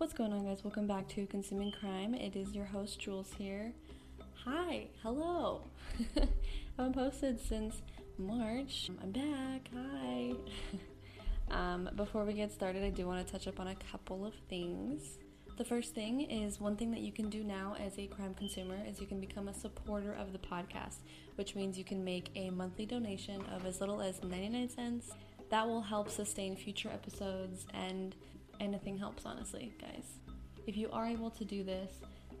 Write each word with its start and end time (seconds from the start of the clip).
What's 0.00 0.14
going 0.14 0.32
on, 0.32 0.46
guys? 0.46 0.64
Welcome 0.64 0.86
back 0.86 1.08
to 1.08 1.26
Consuming 1.26 1.72
Crime. 1.72 2.14
It 2.14 2.34
is 2.34 2.54
your 2.54 2.64
host, 2.64 2.98
Jules, 2.98 3.34
here. 3.36 3.70
Hi, 4.46 4.86
hello. 5.02 5.60
I 6.16 6.26
haven't 6.78 6.94
posted 6.94 7.38
since 7.38 7.82
March. 8.16 8.90
I'm 9.02 9.10
back. 9.10 9.68
Hi. 9.76 10.32
um, 11.50 11.90
before 11.96 12.24
we 12.24 12.32
get 12.32 12.50
started, 12.50 12.82
I 12.82 12.88
do 12.88 13.06
want 13.06 13.26
to 13.26 13.30
touch 13.30 13.46
up 13.46 13.60
on 13.60 13.68
a 13.68 13.74
couple 13.92 14.24
of 14.24 14.32
things. 14.48 15.18
The 15.58 15.66
first 15.66 15.94
thing 15.94 16.22
is 16.22 16.58
one 16.58 16.76
thing 16.76 16.90
that 16.92 17.00
you 17.00 17.12
can 17.12 17.28
do 17.28 17.44
now 17.44 17.76
as 17.78 17.98
a 17.98 18.06
crime 18.06 18.32
consumer 18.32 18.78
is 18.88 19.02
you 19.02 19.06
can 19.06 19.20
become 19.20 19.48
a 19.48 19.54
supporter 19.54 20.14
of 20.14 20.32
the 20.32 20.38
podcast, 20.38 21.00
which 21.34 21.54
means 21.54 21.76
you 21.76 21.84
can 21.84 22.02
make 22.02 22.30
a 22.36 22.48
monthly 22.48 22.86
donation 22.86 23.44
of 23.54 23.66
as 23.66 23.80
little 23.80 24.00
as 24.00 24.22
99 24.22 24.70
cents. 24.70 25.10
That 25.50 25.68
will 25.68 25.82
help 25.82 26.08
sustain 26.08 26.56
future 26.56 26.88
episodes 26.88 27.66
and 27.74 28.14
anything 28.60 28.98
helps, 28.98 29.26
honestly, 29.26 29.72
guys. 29.80 30.04
If 30.66 30.76
you 30.76 30.90
are 30.92 31.06
able 31.06 31.30
to 31.30 31.44
do 31.44 31.64
this, 31.64 31.92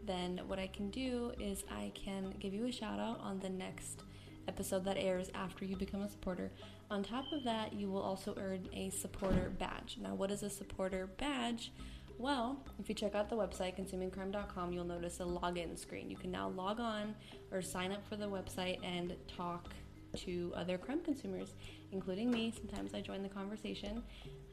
then 0.06 0.40
what 0.46 0.58
I 0.58 0.66
can 0.68 0.90
do 0.90 1.32
is 1.40 1.64
I 1.70 1.92
can 1.94 2.34
give 2.38 2.54
you 2.54 2.66
a 2.66 2.72
shout 2.72 3.00
out 3.00 3.20
on 3.20 3.40
the 3.40 3.48
next 3.48 4.02
episode 4.48 4.84
that 4.84 4.96
airs 4.96 5.30
after 5.34 5.64
you 5.64 5.76
become 5.76 6.02
a 6.02 6.08
supporter. 6.08 6.50
On 6.90 7.02
top 7.02 7.24
of 7.32 7.44
that, 7.44 7.72
you 7.72 7.88
will 7.88 8.02
also 8.02 8.34
earn 8.38 8.68
a 8.72 8.90
supporter 8.90 9.52
badge. 9.58 9.98
Now, 10.00 10.14
what 10.14 10.30
is 10.30 10.42
a 10.42 10.50
supporter 10.50 11.06
badge? 11.18 11.72
Well, 12.18 12.58
if 12.78 12.88
you 12.88 12.94
check 12.94 13.14
out 13.14 13.30
the 13.30 13.36
website, 13.36 13.78
consumingcrime.com, 13.78 14.72
you'll 14.72 14.84
notice 14.84 15.20
a 15.20 15.24
login 15.24 15.78
screen. 15.78 16.10
You 16.10 16.16
can 16.16 16.30
now 16.30 16.48
log 16.50 16.80
on 16.80 17.14
or 17.50 17.62
sign 17.62 17.92
up 17.92 18.06
for 18.08 18.16
the 18.16 18.26
website 18.26 18.78
and 18.84 19.14
talk 19.26 19.72
to 20.16 20.52
other 20.56 20.76
crime 20.76 21.00
consumers, 21.00 21.54
including 21.92 22.30
me. 22.30 22.52
Sometimes 22.54 22.92
I 22.92 23.00
join 23.00 23.22
the 23.22 23.28
conversation. 23.28 24.02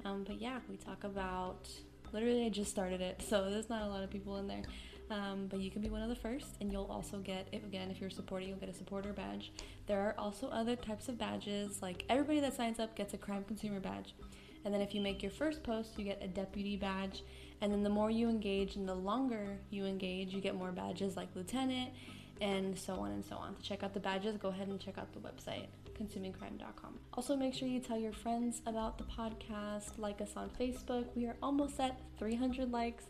Um, 0.08 0.24
but 0.24 0.40
yeah, 0.42 0.60
we 0.70 0.78
talk 0.78 1.04
about 1.04 1.70
literally, 2.14 2.46
I 2.46 2.50
just 2.50 2.72
started 2.72 3.02
it, 3.02 3.22
so 3.28 3.50
there's 3.50 3.70
not 3.70 3.82
a 3.84 3.88
lot 3.88 4.04
of 4.04 4.10
people 4.10 4.38
in 4.38 4.48
there. 4.48 4.64
Um, 5.10 5.48
but 5.48 5.62
you 5.62 5.72
can 5.72 5.82
be 5.82 5.90
one 5.90 6.02
of 6.02 6.10
the 6.10 6.16
first, 6.16 6.58
and 6.60 6.70
you'll 6.70 6.90
also 6.92 7.20
get, 7.20 7.48
again, 7.54 7.90
if 7.90 8.02
you're 8.02 8.10
supporting, 8.10 8.50
you'll 8.50 8.58
get 8.58 8.68
a 8.68 8.74
supporter 8.74 9.14
badge. 9.14 9.54
There 9.86 10.02
are 10.02 10.14
also 10.18 10.48
other 10.50 10.76
types 10.76 11.08
of 11.08 11.18
badges, 11.18 11.82
like 11.82 12.04
everybody 12.10 12.42
that 12.42 12.54
signs 12.54 12.78
up 12.78 12.94
gets 12.94 13.14
a 13.14 13.18
crime 13.18 13.46
consumer 13.46 13.80
badge. 13.80 14.16
And 14.66 14.74
then 14.74 14.82
if 14.82 14.94
you 14.94 15.00
make 15.00 15.24
your 15.24 15.32
first 15.32 15.64
post, 15.64 15.98
you 15.98 16.04
get 16.04 16.22
a 16.22 16.28
deputy 16.28 16.76
badge. 16.76 17.24
And 17.62 17.72
then 17.72 17.84
the 17.84 17.90
more 17.90 18.12
you 18.12 18.28
engage 18.28 18.76
and 18.76 18.88
the 18.88 18.94
longer 18.94 19.58
you 19.70 19.86
engage, 19.86 20.34
you 20.34 20.42
get 20.42 20.56
more 20.56 20.74
badges 20.74 21.16
like 21.16 21.30
lieutenant 21.36 21.92
and 22.42 22.78
so 22.78 22.96
on 22.96 23.12
and 23.12 23.24
so 23.24 23.38
on. 23.38 23.56
To 23.56 23.62
check 23.62 23.82
out 23.82 23.94
the 23.94 24.02
badges, 24.02 24.36
go 24.36 24.50
ahead 24.50 24.68
and 24.68 24.78
check 24.78 24.98
out 24.98 25.14
the 25.14 25.20
website, 25.20 25.68
consumingcrime.com. 25.98 27.00
Also, 27.14 27.36
make 27.36 27.54
sure 27.54 27.68
you 27.68 27.80
tell 27.80 27.98
your 27.98 28.14
friends 28.14 28.62
about 28.66 28.98
the 28.98 29.04
podcast, 29.04 29.98
like 29.98 30.22
us 30.22 30.34
on 30.36 30.50
Facebook. 30.60 31.06
We 31.16 31.26
are 31.26 31.36
almost 31.42 31.80
at 31.80 32.00
300 32.20 32.72
likes. 32.72 33.06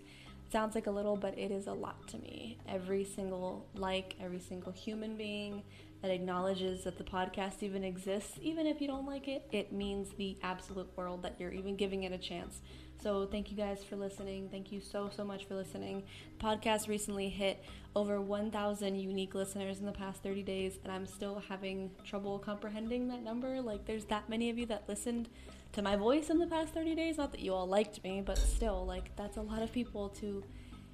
Sounds 0.51 0.75
like 0.75 0.87
a 0.87 0.91
little, 0.91 1.17
but 1.17 1.37
it 1.37 1.51
is 1.51 1.67
a 1.67 1.73
lot 1.73 2.07
to 2.09 2.17
me. 2.19 2.57
Every 2.69 3.03
single 3.03 3.67
like, 3.75 4.15
every 4.21 4.39
single 4.39 4.71
human 4.71 5.17
being 5.17 5.63
that 6.01 6.11
acknowledges 6.11 6.83
that 6.83 6.97
the 6.97 7.03
podcast 7.03 7.63
even 7.63 7.83
exists, 7.83 8.39
even 8.41 8.65
if 8.65 8.79
you 8.79 8.87
don't 8.87 9.05
like 9.05 9.27
it, 9.27 9.47
it 9.51 9.73
means 9.73 10.09
the 10.17 10.37
absolute 10.43 10.89
world 10.95 11.23
that 11.23 11.35
you're 11.39 11.51
even 11.51 11.75
giving 11.75 12.03
it 12.03 12.11
a 12.11 12.17
chance. 12.17 12.61
So 13.01 13.27
thank 13.27 13.51
you 13.51 13.57
guys 13.57 13.83
for 13.83 13.95
listening. 13.95 14.49
Thank 14.49 14.71
you 14.71 14.81
so 14.81 15.09
so 15.15 15.23
much 15.23 15.45
for 15.45 15.55
listening. 15.55 16.03
The 16.39 16.45
podcast 16.45 16.87
recently 16.87 17.29
hit 17.29 17.63
over 17.95 18.21
1,000 18.21 18.95
unique 18.95 19.33
listeners 19.33 19.79
in 19.79 19.85
the 19.85 19.91
past 19.91 20.21
30 20.23 20.43
days, 20.43 20.79
and 20.83 20.91
I'm 20.91 21.05
still 21.05 21.41
having 21.47 21.91
trouble 22.03 22.39
comprehending 22.39 23.07
that 23.09 23.23
number. 23.23 23.61
Like 23.61 23.85
there's 23.85 24.05
that 24.05 24.29
many 24.29 24.49
of 24.49 24.57
you 24.57 24.65
that 24.67 24.87
listened 24.87 25.29
to 25.73 25.81
my 25.81 25.95
voice 25.95 26.29
in 26.29 26.39
the 26.39 26.47
past 26.47 26.73
30 26.73 26.95
days. 26.95 27.17
Not 27.17 27.31
that 27.31 27.41
you 27.41 27.53
all 27.53 27.67
liked 27.67 28.03
me, 28.03 28.21
but 28.25 28.37
still, 28.37 28.85
like 28.85 29.15
that's 29.15 29.37
a 29.37 29.41
lot 29.41 29.61
of 29.61 29.71
people 29.71 30.09
to 30.09 30.43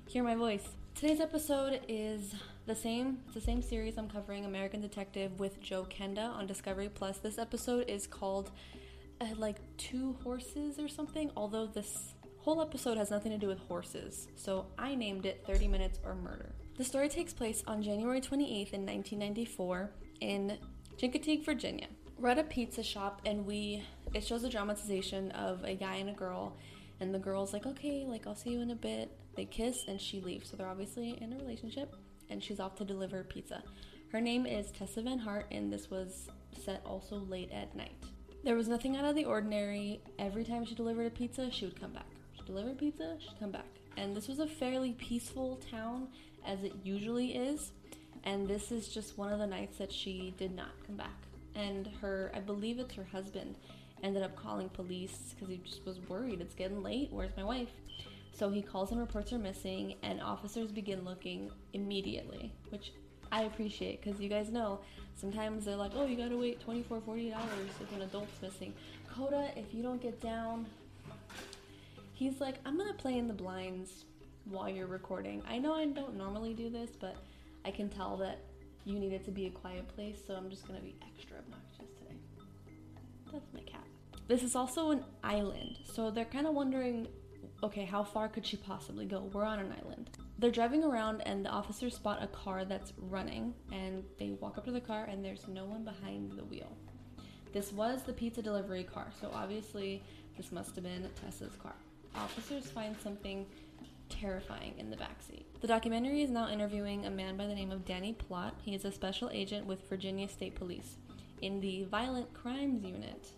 hear 0.08 0.24
my 0.24 0.36
voice. 0.36 0.68
Today's 0.96 1.20
episode 1.20 1.82
is 1.88 2.36
the 2.66 2.76
same. 2.76 3.20
It's 3.26 3.34
the 3.34 3.42
same 3.42 3.62
series 3.62 3.98
I'm 3.98 4.10
covering, 4.10 4.46
American 4.46 4.80
Detective 4.80 5.40
with 5.40 5.60
Joe 5.60 5.88
Kenda 5.90 6.30
on 6.30 6.48
Discovery 6.48 6.90
Plus. 6.94 7.18
This 7.18 7.38
episode 7.38 7.90
is 7.90 8.08
called 8.08 8.52
uh, 9.22 9.28
like 9.38 9.58
two 9.78 10.16
horses 10.24 10.80
or 10.80 10.88
something, 10.88 11.32
although 11.36 11.68
this 11.68 12.14
whole 12.44 12.62
episode 12.62 12.98
has 12.98 13.10
nothing 13.10 13.32
to 13.32 13.38
do 13.38 13.48
with 13.48 13.60
horses, 13.60 14.28
so 14.36 14.66
I 14.78 14.96
named 14.96 15.26
it 15.26 15.44
30 15.48 15.68
Minutes 15.70 16.00
or 16.04 16.14
Murder. 16.14 16.54
The 16.78 16.84
story 16.84 17.08
takes 17.08 17.34
place 17.34 17.64
on 17.68 17.82
January 17.82 18.20
28th 18.20 18.74
in 18.74 18.86
1994 18.86 19.92
in 20.20 20.58
Chincoteague, 20.98 21.46
Virginia. 21.46 21.88
We're 22.18 22.30
at 22.30 22.40
a 22.40 22.44
pizza 22.44 22.84
shop 22.84 23.22
and 23.26 23.46
we 23.46 23.84
it 24.14 24.24
shows 24.24 24.44
a 24.44 24.50
dramatization 24.50 25.32
of 25.32 25.64
a 25.64 25.76
guy 25.76 25.96
and 25.96 26.10
a 26.10 26.14
girl 26.14 26.58
and 27.00 27.14
the 27.14 27.20
girl's 27.20 27.54
like, 27.54 27.66
"Okay, 27.66 28.06
like 28.08 28.28
I'll 28.28 28.36
see 28.36 28.52
you 28.52 28.62
in 28.62 28.72
a 28.72 28.76
bit." 28.76 29.12
They 29.36 29.46
kiss 29.46 29.86
and 29.88 30.00
she 30.00 30.20
leaves. 30.22 30.50
So 30.50 30.58
they're 30.58 30.68
obviously 30.68 31.18
in 31.22 31.34
a 31.34 31.38
relationship 31.38 31.96
and 32.30 32.44
she's 32.44 32.60
off 32.60 32.76
to 32.76 32.86
deliver 32.86 33.24
pizza. 33.24 33.64
Her 34.12 34.22
name 34.22 34.46
is 34.46 34.72
Tessa 34.72 35.02
Van 35.02 35.18
Hart 35.18 35.48
and 35.52 35.72
this 35.72 35.90
was 35.90 36.28
set 36.64 36.82
also 36.86 37.18
late 37.18 37.52
at 37.52 37.76
night. 37.76 38.04
There 38.44 38.56
was 38.56 38.68
nothing 38.68 38.98
out 38.98 39.06
of 39.06 39.16
the 39.16 39.24
ordinary. 39.24 40.02
Every 40.20 40.44
time 40.44 40.66
she 40.66 40.76
delivered 40.76 41.08
a 41.08 41.10
pizza, 41.10 41.50
she 41.50 41.64
would 41.64 41.80
come 41.80 41.94
back. 41.94 42.06
She 42.36 42.44
delivered 42.44 42.78
pizza, 42.78 43.16
she'd 43.18 43.40
come 43.40 43.52
back. 43.52 43.66
And 43.96 44.14
this 44.14 44.28
was 44.28 44.40
a 44.40 44.48
fairly 44.48 44.92
peaceful 44.94 45.62
town, 45.72 46.10
as 46.46 46.62
it 46.64 46.74
usually 46.84 47.36
is. 47.36 47.72
And 48.26 48.46
this 48.46 48.70
is 48.70 48.90
just 48.90 49.18
one 49.18 49.32
of 49.32 49.40
the 49.40 49.48
nights 49.48 49.78
that 49.78 49.94
she 49.94 50.34
did 50.38 50.54
not 50.54 50.72
come 50.86 50.98
back. 50.98 51.16
And 51.56 51.88
her, 52.02 52.34
I 52.36 52.42
believe 52.42 52.80
it's 52.80 52.96
her 52.96 53.06
husband, 53.06 53.56
ended 54.04 54.24
up 54.24 54.36
calling 54.36 54.68
police 54.68 55.34
because 55.34 55.48
he 55.48 55.62
just 55.64 55.86
was 55.86 56.02
worried. 56.10 56.42
It's 56.42 56.56
getting 56.56 56.84
late. 56.84 57.10
Where's 57.12 57.38
my 57.38 57.46
wife? 57.46 57.70
So 58.34 58.50
he 58.50 58.62
calls 58.62 58.92
and 58.92 59.00
reports 59.00 59.32
her 59.32 59.38
missing, 59.38 59.96
and 60.04 60.22
officers 60.22 60.70
begin 60.70 61.06
looking 61.06 61.50
immediately, 61.72 62.52
which 62.70 62.92
I 63.34 63.46
appreciate 63.46 64.00
because 64.00 64.22
you 64.22 64.30
guys 64.30 64.52
know 64.52 64.80
sometimes 65.16 65.66
they're 65.66 65.76
like, 65.76 65.94
oh, 65.96 66.06
you 66.06 66.16
gotta 66.16 66.38
wait 66.38 66.62
24, 66.62 67.02
48 67.02 67.34
hours 67.34 67.70
if 67.82 67.92
an 67.96 68.04
adult's 68.04 68.40
missing. 68.44 68.76
Coda, 69.12 69.50
if 69.56 69.74
you 69.74 69.82
don't 69.82 70.00
get 70.00 70.22
down, 70.22 70.68
he's 72.14 72.40
like, 72.40 72.58
I'm 72.64 72.78
gonna 72.78 72.94
play 72.94 73.18
in 73.18 73.28
the 73.28 73.34
blinds 73.34 74.06
while 74.46 74.70
you're 74.70 74.86
recording. 74.86 75.42
I 75.50 75.58
know 75.58 75.74
I 75.74 75.88
don't 75.88 76.16
normally 76.16 76.54
do 76.54 76.70
this, 76.70 76.92
but 76.92 77.16
I 77.66 77.72
can 77.72 77.90
tell 77.90 78.18
that 78.18 78.38
you 78.86 79.00
need 79.00 79.14
it 79.14 79.26
to 79.26 79.32
be 79.32 79.48
a 79.48 79.50
quiet 79.50 79.88
place, 79.88 80.20
so 80.28 80.36
I'm 80.36 80.52
just 80.52 80.68
gonna 80.68 80.82
be 80.82 80.96
extra 81.02 81.38
obnoxious 81.40 81.92
today. 81.98 82.16
That's 83.32 83.52
my 83.52 83.62
cat. 83.62 83.88
This 84.28 84.44
is 84.44 84.56
also 84.56 84.92
an 84.92 85.04
island, 85.24 85.80
so 85.92 86.12
they're 86.12 86.26
kind 86.26 86.46
of 86.46 86.54
wondering 86.54 87.08
okay, 87.64 87.86
how 87.86 88.04
far 88.04 88.28
could 88.28 88.46
she 88.46 88.58
possibly 88.58 89.06
go? 89.06 89.28
We're 89.34 89.46
on 89.46 89.58
an 89.58 89.74
island. 89.84 90.10
They're 90.44 90.52
driving 90.52 90.84
around 90.84 91.22
and 91.22 91.46
the 91.46 91.50
officers 91.50 91.96
spot 91.96 92.22
a 92.22 92.28
car 92.28 92.66
that's 92.66 92.92
running 92.98 93.54
and 93.72 94.04
they 94.20 94.32
walk 94.42 94.58
up 94.58 94.66
to 94.66 94.72
the 94.72 94.82
car 94.82 95.06
and 95.06 95.24
there's 95.24 95.48
no 95.48 95.64
one 95.64 95.86
behind 95.86 96.34
the 96.34 96.44
wheel. 96.44 96.76
This 97.54 97.72
was 97.72 98.04
the 98.04 98.12
pizza 98.12 98.42
delivery 98.42 98.84
car, 98.84 99.08
so 99.22 99.32
obviously 99.34 100.04
this 100.36 100.52
must 100.52 100.76
have 100.76 100.84
been 100.84 101.08
Tessa's 101.24 101.56
car. 101.56 101.76
Officers 102.14 102.70
find 102.70 102.94
something 103.00 103.46
terrifying 104.10 104.74
in 104.78 104.90
the 104.90 104.98
backseat. 104.98 105.46
The 105.62 105.68
documentary 105.68 106.24
is 106.24 106.30
now 106.30 106.50
interviewing 106.50 107.06
a 107.06 107.10
man 107.10 107.38
by 107.38 107.48
the 107.48 107.56
name 107.56 107.72
of 107.72 107.86
Danny 107.86 108.14
Plott. 108.14 108.52
He 108.66 108.76
is 108.76 108.84
a 108.84 108.92
special 108.92 109.30
agent 109.32 109.66
with 109.66 109.88
Virginia 109.88 110.28
State 110.28 110.56
Police 110.56 110.98
in 111.42 111.62
the 111.62 111.86
Violent 111.86 112.34
Crimes 112.34 112.84
Unit. 112.84 113.30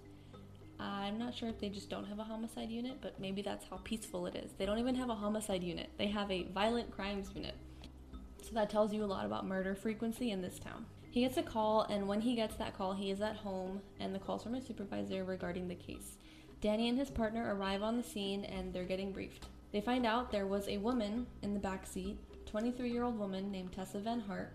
I'm 0.80 1.18
not 1.18 1.34
sure 1.34 1.50
if 1.50 1.60
they 1.60 1.70
just 1.70 1.90
don't 1.90 2.06
have 2.06 2.20
a 2.20 2.24
homicide 2.24 2.70
unit, 2.70 2.98
but 3.02 3.20
maybe 3.20 3.42
that's 3.42 3.66
how 3.70 3.78
peaceful 3.84 4.26
it 4.28 4.36
is. 4.36 4.52
They 4.58 4.66
don't 4.66 4.80
even 4.80 4.96
have 4.96 5.10
a 5.10 5.16
homicide 5.16 5.64
unit, 5.64 5.90
they 5.98 6.08
have 6.08 6.30
a 6.32 6.44
violent 6.54 6.92
crimes 6.92 7.30
unit. 7.34 7.56
So 8.44 8.52
that 8.54 8.70
tells 8.70 8.94
you 8.94 9.04
a 9.04 9.06
lot 9.06 9.26
about 9.26 9.48
murder 9.48 9.74
frequency 9.74 10.32
in 10.32 10.42
this 10.42 10.60
town. 10.60 10.86
He 11.10 11.22
gets 11.22 11.38
a 11.38 11.44
call, 11.44 11.84
and 11.84 12.08
when 12.08 12.22
he 12.22 12.36
gets 12.36 12.56
that 12.58 12.78
call, 12.78 12.94
he 12.94 13.10
is 13.10 13.22
at 13.22 13.38
home, 13.38 13.82
and 14.00 14.14
the 14.14 14.20
call's 14.20 14.44
from 14.44 14.56
a 14.56 14.62
supervisor 14.62 15.24
regarding 15.24 15.68
the 15.68 15.76
case. 15.76 16.18
Danny 16.62 16.90
and 16.90 16.98
his 16.98 17.10
partner 17.10 17.56
arrive 17.56 17.84
on 17.84 17.98
the 17.98 18.04
scene, 18.04 18.44
and 18.44 18.74
they're 18.74 18.84
getting 18.84 19.12
briefed. 19.12 19.48
They 19.72 19.82
find 19.82 20.06
out 20.06 20.32
there 20.32 20.46
was 20.46 20.68
a 20.68 20.78
woman 20.78 21.26
in 21.42 21.54
the 21.54 21.60
back 21.60 21.88
seat, 21.88 22.18
23 22.46 22.92
year 22.92 23.04
old 23.04 23.18
woman 23.18 23.52
named 23.52 23.72
Tessa 23.72 24.00
Van 24.00 24.20
Hart. 24.20 24.54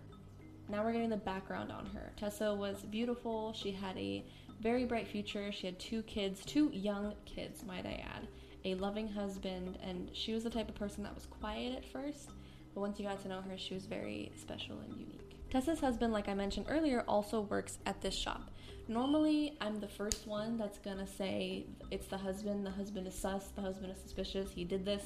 Now 0.69 0.85
we're 0.85 0.93
getting 0.93 1.11
the 1.11 1.17
background 1.17 1.73
on 1.73 1.87
her. 1.87 2.13
Tessa 2.17 2.55
was 2.55 2.83
beautiful. 2.83 3.53
She 3.53 3.73
had 3.73 3.97
a 3.97 4.25
very 4.61 4.85
bright 4.85 5.09
future. 5.09 5.51
She 5.53 5.67
had 5.67 5.79
two 5.79 6.03
kids, 6.03 6.45
two 6.45 6.71
young 6.73 7.15
kids, 7.25 7.65
might 7.65 7.87
I 7.87 8.05
add, 8.15 8.29
a 8.65 8.75
loving 8.75 9.09
husband, 9.09 9.79
and 9.83 10.11
she 10.13 10.35
was 10.35 10.45
the 10.45 10.51
type 10.51 10.69
of 10.69 10.75
person 10.75 11.03
that 11.03 11.15
was 11.15 11.27
quiet 11.27 11.77
at 11.77 11.85
first, 11.85 12.31
but 12.75 12.81
once 12.81 12.99
you 12.99 13.07
got 13.07 13.21
to 13.23 13.29
know 13.29 13.41
her, 13.41 13.57
she 13.57 13.75
was 13.75 13.87
very 13.87 14.31
special 14.37 14.79
and 14.81 14.93
unique. 14.95 15.51
Tessa's 15.51 15.81
husband, 15.81 16.13
like 16.13 16.29
I 16.29 16.35
mentioned 16.35 16.67
earlier, 16.69 17.05
also 17.09 17.41
works 17.41 17.79
at 17.87 18.01
this 18.01 18.15
shop. 18.15 18.51
Normally, 18.87 19.57
I'm 19.61 19.81
the 19.81 19.89
first 19.89 20.27
one 20.27 20.57
that's 20.57 20.79
gonna 20.79 21.07
say 21.07 21.65
it's 21.91 22.07
the 22.07 22.19
husband, 22.19 22.67
the 22.67 22.71
husband 22.71 23.07
is 23.07 23.15
sus, 23.15 23.49
the 23.57 23.63
husband 23.63 23.93
is 23.93 23.99
suspicious, 24.01 24.51
he 24.51 24.65
did 24.65 24.85
this, 24.85 25.05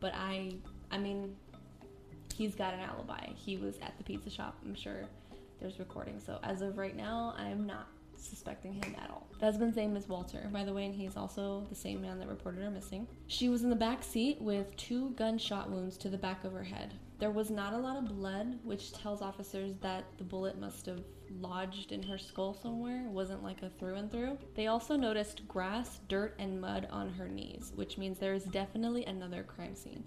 but 0.00 0.12
I, 0.14 0.54
I 0.90 0.98
mean, 0.98 1.36
he's 2.34 2.54
got 2.54 2.74
an 2.74 2.80
alibi. 2.80 3.28
He 3.34 3.56
was 3.56 3.78
at 3.78 3.96
the 3.98 4.04
pizza 4.04 4.30
shop, 4.30 4.58
I'm 4.64 4.74
sure 4.74 5.04
there's 5.60 5.78
recording. 5.78 6.20
So 6.24 6.38
as 6.42 6.60
of 6.60 6.76
right 6.76 6.96
now, 6.96 7.34
I'm 7.38 7.66
not 7.66 7.88
suspecting 8.18 8.74
him 8.74 8.94
at 9.02 9.10
all. 9.10 9.26
Husband's 9.40 9.76
name 9.76 9.96
is 9.96 10.08
Walter, 10.08 10.48
by 10.52 10.64
the 10.64 10.72
way, 10.72 10.86
and 10.86 10.94
he's 10.94 11.16
also 11.16 11.66
the 11.68 11.74
same 11.74 12.00
man 12.00 12.18
that 12.18 12.28
reported 12.28 12.62
her 12.62 12.70
missing. 12.70 13.06
She 13.26 13.48
was 13.48 13.62
in 13.62 13.70
the 13.70 13.76
back 13.76 14.02
seat 14.02 14.40
with 14.40 14.76
two 14.76 15.10
gunshot 15.10 15.70
wounds 15.70 15.96
to 15.98 16.08
the 16.08 16.18
back 16.18 16.44
of 16.44 16.52
her 16.52 16.64
head. 16.64 16.94
There 17.18 17.30
was 17.30 17.50
not 17.50 17.72
a 17.72 17.78
lot 17.78 17.96
of 17.96 18.08
blood, 18.08 18.58
which 18.62 18.92
tells 18.92 19.22
officers 19.22 19.74
that 19.80 20.04
the 20.18 20.24
bullet 20.24 20.58
must 20.60 20.86
have 20.86 21.02
lodged 21.40 21.92
in 21.92 22.02
her 22.02 22.18
skull 22.18 22.54
somewhere. 22.54 23.04
It 23.06 23.10
wasn't 23.10 23.42
like 23.42 23.62
a 23.62 23.70
through 23.70 23.94
and 23.94 24.10
through. 24.10 24.38
They 24.54 24.66
also 24.66 24.96
noticed 24.96 25.46
grass, 25.48 26.00
dirt, 26.08 26.34
and 26.38 26.60
mud 26.60 26.88
on 26.90 27.10
her 27.10 27.28
knees, 27.28 27.72
which 27.74 27.98
means 27.98 28.18
there 28.18 28.34
is 28.34 28.44
definitely 28.44 29.04
another 29.06 29.42
crime 29.42 29.74
scene. 29.74 30.04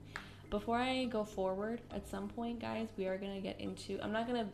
Before 0.49 0.77
I 0.77 1.05
go 1.05 1.23
forward, 1.23 1.81
at 1.91 2.07
some 2.07 2.27
point, 2.27 2.59
guys, 2.59 2.89
we 2.97 3.05
are 3.05 3.17
gonna 3.17 3.41
get 3.41 3.59
into. 3.59 3.99
I'm 4.01 4.11
not 4.11 4.25
gonna 4.25 4.49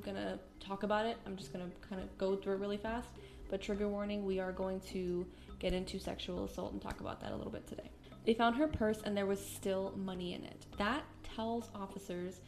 gonna 0.00 0.38
talk 0.58 0.82
about 0.82 1.06
it. 1.06 1.16
I'm 1.26 1.36
just 1.36 1.52
gonna 1.52 1.70
kind 1.88 2.02
of 2.02 2.16
go 2.18 2.36
through 2.36 2.54
it 2.54 2.60
really 2.60 2.76
fast. 2.76 3.08
But 3.48 3.60
trigger 3.60 3.88
warning: 3.88 4.24
we 4.24 4.40
are 4.40 4.52
going 4.52 4.80
to 4.92 5.26
get 5.58 5.72
into 5.72 5.98
sexual 5.98 6.44
assault 6.44 6.72
and 6.72 6.80
talk 6.80 7.00
about 7.00 7.20
that 7.20 7.32
a 7.32 7.36
little 7.36 7.52
bit 7.52 7.66
today. 7.66 7.90
They 8.24 8.34
found 8.34 8.56
her 8.56 8.68
purse 8.68 9.00
and 9.04 9.16
there 9.16 9.26
was 9.26 9.44
still 9.44 9.94
money 9.96 10.34
in 10.34 10.44
it. 10.44 10.66
That 10.78 11.04
tells 11.34 11.68
officers 11.74 12.40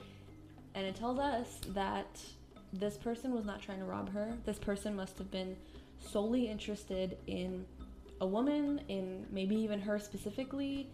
and 0.74 0.86
it 0.86 0.96
tells 0.96 1.18
us 1.18 1.60
that 1.68 2.20
this 2.72 2.96
person 2.96 3.34
was 3.34 3.44
not 3.44 3.60
trying 3.60 3.78
to 3.78 3.84
rob 3.84 4.10
her. 4.12 4.32
This 4.44 4.58
person 4.58 4.96
must 4.96 5.18
have 5.18 5.30
been 5.30 5.56
solely 5.98 6.48
interested 6.48 7.18
in 7.26 7.66
a 8.20 8.26
woman, 8.26 8.80
in 8.88 9.26
maybe 9.30 9.54
even 9.56 9.80
her 9.80 9.98
specifically. 9.98 10.88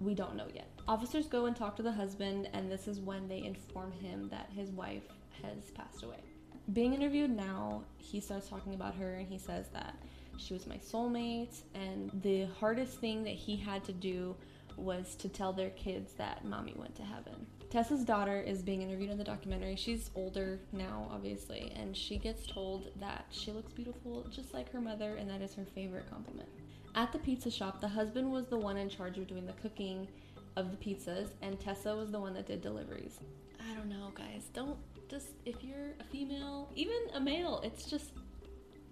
We 0.00 0.14
don't 0.14 0.36
know 0.36 0.46
yet. 0.54 0.68
Officers 0.86 1.26
go 1.26 1.46
and 1.46 1.56
talk 1.56 1.76
to 1.76 1.82
the 1.82 1.92
husband, 1.92 2.48
and 2.52 2.70
this 2.70 2.86
is 2.86 3.00
when 3.00 3.26
they 3.26 3.42
inform 3.42 3.90
him 3.92 4.28
that 4.28 4.50
his 4.54 4.70
wife 4.70 5.04
has 5.42 5.70
passed 5.70 6.02
away. 6.02 6.20
Being 6.72 6.94
interviewed 6.94 7.30
now, 7.30 7.82
he 7.98 8.20
starts 8.20 8.48
talking 8.48 8.74
about 8.74 8.94
her 8.94 9.14
and 9.14 9.28
he 9.28 9.38
says 9.38 9.68
that 9.72 9.94
she 10.36 10.52
was 10.52 10.66
my 10.66 10.76
soulmate, 10.76 11.60
and 11.74 12.10
the 12.22 12.46
hardest 12.58 12.98
thing 12.98 13.22
that 13.24 13.34
he 13.34 13.56
had 13.56 13.84
to 13.84 13.92
do 13.92 14.34
was 14.76 15.14
to 15.16 15.28
tell 15.28 15.52
their 15.52 15.70
kids 15.70 16.14
that 16.14 16.44
mommy 16.44 16.74
went 16.76 16.94
to 16.96 17.02
heaven. 17.02 17.46
Tessa's 17.70 18.04
daughter 18.04 18.40
is 18.40 18.62
being 18.62 18.82
interviewed 18.82 19.10
in 19.10 19.18
the 19.18 19.24
documentary. 19.24 19.76
She's 19.76 20.10
older 20.14 20.60
now, 20.72 21.08
obviously, 21.12 21.72
and 21.76 21.96
she 21.96 22.18
gets 22.18 22.46
told 22.46 22.90
that 23.00 23.26
she 23.30 23.52
looks 23.52 23.72
beautiful 23.72 24.26
just 24.30 24.54
like 24.54 24.70
her 24.72 24.80
mother, 24.80 25.14
and 25.16 25.28
that 25.30 25.42
is 25.42 25.54
her 25.54 25.64
favorite 25.64 26.10
compliment. 26.10 26.48
At 26.94 27.12
the 27.12 27.18
pizza 27.18 27.50
shop, 27.50 27.80
the 27.80 27.88
husband 27.88 28.30
was 28.30 28.46
the 28.46 28.58
one 28.58 28.76
in 28.76 28.88
charge 28.88 29.18
of 29.18 29.26
doing 29.26 29.46
the 29.46 29.52
cooking 29.54 30.08
of 30.56 30.70
the 30.70 30.76
pizzas, 30.76 31.28
and 31.42 31.58
Tessa 31.58 31.94
was 31.96 32.10
the 32.10 32.20
one 32.20 32.34
that 32.34 32.46
did 32.46 32.60
deliveries. 32.60 33.18
I 33.60 33.74
don't 33.74 33.88
know, 33.88 34.12
guys. 34.14 34.48
Don't 34.52 34.78
just, 35.14 35.28
if 35.44 35.62
you're 35.62 35.92
a 36.00 36.04
female, 36.10 36.68
even 36.74 36.96
a 37.14 37.20
male, 37.20 37.60
it's 37.62 37.84
just 37.84 38.10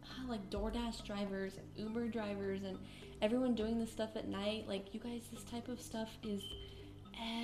ah, 0.05 0.29
like 0.29 0.49
DoorDash 0.51 1.05
drivers 1.05 1.55
and 1.57 1.67
Uber 1.77 2.07
drivers 2.09 2.63
and 2.63 2.79
everyone 3.21 3.57
doing 3.57 3.81
this 3.81 3.91
stuff 3.91 4.11
at 4.15 4.29
night. 4.29 4.69
Like, 4.69 4.95
you 4.95 5.01
guys, 5.01 5.23
this 5.33 5.43
type 5.43 5.67
of 5.67 5.81
stuff 5.81 6.09
is 6.23 6.41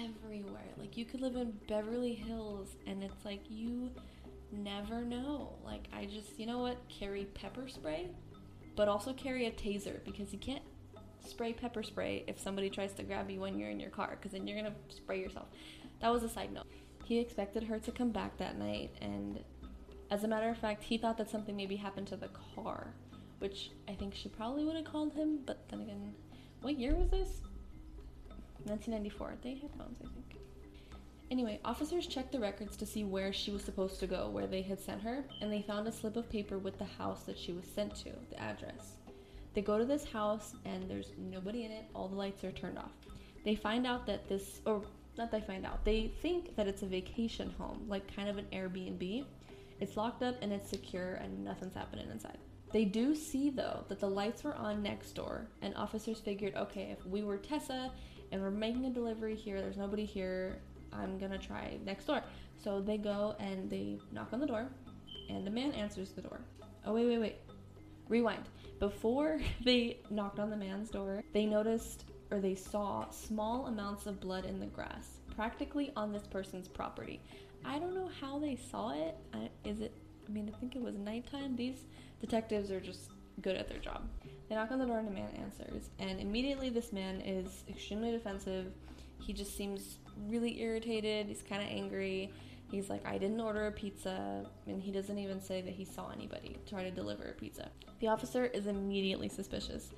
everywhere. 0.06 0.70
Like, 0.76 0.96
you 0.96 1.04
could 1.04 1.20
live 1.20 1.34
in 1.34 1.52
Beverly 1.66 2.14
Hills 2.14 2.76
and 2.86 3.02
it's 3.02 3.24
like 3.24 3.40
you 3.48 3.90
never 4.52 5.02
know. 5.02 5.54
Like, 5.64 5.88
I 5.92 6.04
just, 6.04 6.38
you 6.38 6.46
know 6.46 6.58
what? 6.58 6.76
Carry 6.88 7.24
pepper 7.24 7.66
spray, 7.66 8.06
but 8.76 8.86
also 8.86 9.12
carry 9.12 9.46
a 9.46 9.50
taser 9.50 10.04
because 10.04 10.32
you 10.32 10.38
can't 10.38 10.62
spray 11.26 11.52
pepper 11.52 11.82
spray 11.82 12.22
if 12.28 12.38
somebody 12.38 12.70
tries 12.70 12.92
to 12.92 13.02
grab 13.02 13.28
you 13.28 13.40
when 13.40 13.58
you're 13.58 13.70
in 13.70 13.80
your 13.80 13.90
car 13.90 14.16
because 14.18 14.30
then 14.30 14.46
you're 14.46 14.56
gonna 14.56 14.74
spray 14.88 15.20
yourself. 15.20 15.48
That 16.00 16.12
was 16.12 16.22
a 16.22 16.28
side 16.28 16.52
note. 16.52 16.66
He 17.08 17.20
expected 17.20 17.62
her 17.62 17.78
to 17.78 17.90
come 17.90 18.10
back 18.10 18.36
that 18.36 18.58
night, 18.58 18.90
and 19.00 19.42
as 20.10 20.24
a 20.24 20.28
matter 20.28 20.50
of 20.50 20.58
fact, 20.58 20.82
he 20.82 20.98
thought 20.98 21.16
that 21.16 21.30
something 21.30 21.56
maybe 21.56 21.74
happened 21.74 22.06
to 22.08 22.16
the 22.16 22.28
car, 22.54 22.92
which 23.38 23.70
I 23.88 23.94
think 23.94 24.14
she 24.14 24.28
probably 24.28 24.66
would 24.66 24.76
have 24.76 24.84
called 24.84 25.14
him, 25.14 25.38
but 25.46 25.66
then 25.70 25.80
again, 25.80 26.12
what 26.60 26.78
year 26.78 26.94
was 26.94 27.08
this? 27.08 27.40
1994. 28.64 29.36
They 29.42 29.54
had 29.54 29.70
phones, 29.78 29.96
I 30.02 30.08
think. 30.12 30.36
Anyway, 31.30 31.58
officers 31.64 32.06
checked 32.06 32.30
the 32.30 32.40
records 32.40 32.76
to 32.76 32.84
see 32.84 33.04
where 33.04 33.32
she 33.32 33.52
was 33.52 33.64
supposed 33.64 33.98
to 34.00 34.06
go, 34.06 34.28
where 34.28 34.46
they 34.46 34.60
had 34.60 34.78
sent 34.78 35.00
her, 35.00 35.24
and 35.40 35.50
they 35.50 35.62
found 35.62 35.88
a 35.88 35.92
slip 35.92 36.16
of 36.18 36.28
paper 36.28 36.58
with 36.58 36.78
the 36.78 36.84
house 36.84 37.22
that 37.22 37.38
she 37.38 37.52
was 37.52 37.64
sent 37.64 37.94
to, 37.96 38.10
the 38.28 38.38
address. 38.38 38.96
They 39.54 39.62
go 39.62 39.78
to 39.78 39.86
this 39.86 40.04
house 40.04 40.52
and 40.66 40.90
there's 40.90 41.12
nobody 41.16 41.64
in 41.64 41.70
it, 41.70 41.86
all 41.94 42.06
the 42.06 42.16
lights 42.16 42.44
are 42.44 42.52
turned 42.52 42.76
off. 42.76 42.92
They 43.46 43.54
find 43.54 43.86
out 43.86 44.04
that 44.04 44.28
this, 44.28 44.60
or 44.66 44.82
not 45.18 45.30
they 45.30 45.40
find 45.40 45.66
out, 45.66 45.84
they 45.84 46.12
think 46.22 46.56
that 46.56 46.66
it's 46.66 46.82
a 46.82 46.86
vacation 46.86 47.54
home, 47.58 47.84
like 47.88 48.14
kind 48.14 48.28
of 48.28 48.38
an 48.38 48.46
Airbnb. 48.52 49.24
It's 49.80 49.96
locked 49.96 50.22
up 50.22 50.36
and 50.42 50.52
it's 50.52 50.68
secure 50.68 51.14
and 51.14 51.44
nothing's 51.44 51.74
happening 51.74 52.08
inside. 52.10 52.38
They 52.72 52.84
do 52.84 53.14
see 53.14 53.50
though 53.50 53.84
that 53.88 54.00
the 54.00 54.08
lights 54.08 54.44
were 54.44 54.54
on 54.54 54.82
next 54.82 55.12
door, 55.12 55.46
and 55.62 55.74
officers 55.74 56.20
figured, 56.20 56.54
okay, 56.54 56.94
if 56.98 57.04
we 57.06 57.22
were 57.22 57.38
Tessa 57.38 57.90
and 58.30 58.42
we're 58.42 58.50
making 58.50 58.84
a 58.86 58.90
delivery 58.90 59.34
here, 59.34 59.60
there's 59.60 59.76
nobody 59.76 60.04
here, 60.04 60.60
I'm 60.92 61.18
gonna 61.18 61.38
try 61.38 61.78
next 61.84 62.06
door. 62.06 62.22
So 62.62 62.80
they 62.80 62.98
go 62.98 63.36
and 63.38 63.70
they 63.70 63.98
knock 64.12 64.32
on 64.32 64.40
the 64.40 64.46
door, 64.46 64.68
and 65.28 65.46
a 65.46 65.50
man 65.50 65.72
answers 65.72 66.10
the 66.10 66.22
door. 66.22 66.40
Oh, 66.84 66.92
wait, 66.92 67.06
wait, 67.06 67.18
wait. 67.18 67.36
Rewind. 68.08 68.48
Before 68.78 69.40
they 69.64 69.98
knocked 70.10 70.38
on 70.38 70.50
the 70.50 70.56
man's 70.56 70.90
door, 70.90 71.22
they 71.32 71.46
noticed 71.46 72.04
or 72.30 72.40
they 72.40 72.54
saw 72.54 73.08
small 73.10 73.66
amounts 73.66 74.06
of 74.06 74.20
blood 74.20 74.44
in 74.44 74.60
the 74.60 74.66
grass, 74.66 75.18
practically 75.34 75.92
on 75.96 76.12
this 76.12 76.26
person's 76.26 76.68
property. 76.68 77.20
I 77.64 77.78
don't 77.78 77.94
know 77.94 78.10
how 78.20 78.38
they 78.38 78.56
saw 78.56 78.90
it. 78.90 79.16
I, 79.32 79.50
is 79.64 79.80
it? 79.80 79.92
I 80.28 80.30
mean, 80.32 80.52
I 80.54 80.58
think 80.58 80.76
it 80.76 80.82
was 80.82 80.96
nighttime. 80.96 81.56
These 81.56 81.84
detectives 82.20 82.70
are 82.70 82.80
just 82.80 83.10
good 83.40 83.56
at 83.56 83.68
their 83.68 83.78
job. 83.78 84.08
They 84.48 84.54
knock 84.54 84.70
on 84.70 84.78
the 84.78 84.86
door 84.86 84.98
and 84.98 85.08
a 85.08 85.10
man 85.10 85.30
answers, 85.40 85.90
and 85.98 86.20
immediately 86.20 86.70
this 86.70 86.92
man 86.92 87.20
is 87.20 87.64
extremely 87.68 88.10
defensive. 88.10 88.72
He 89.20 89.32
just 89.32 89.56
seems 89.56 89.98
really 90.28 90.60
irritated. 90.60 91.26
He's 91.26 91.42
kind 91.42 91.62
of 91.62 91.68
angry. 91.68 92.32
He's 92.70 92.90
like, 92.90 93.06
I 93.06 93.16
didn't 93.16 93.40
order 93.40 93.66
a 93.66 93.72
pizza, 93.72 94.44
and 94.66 94.82
he 94.82 94.90
doesn't 94.90 95.18
even 95.18 95.40
say 95.40 95.62
that 95.62 95.72
he 95.72 95.84
saw 95.84 96.10
anybody 96.10 96.58
try 96.68 96.82
to 96.82 96.90
deliver 96.90 97.24
a 97.24 97.32
pizza. 97.32 97.70
The 98.00 98.08
officer 98.08 98.44
is 98.46 98.66
immediately 98.66 99.28
suspicious 99.28 99.90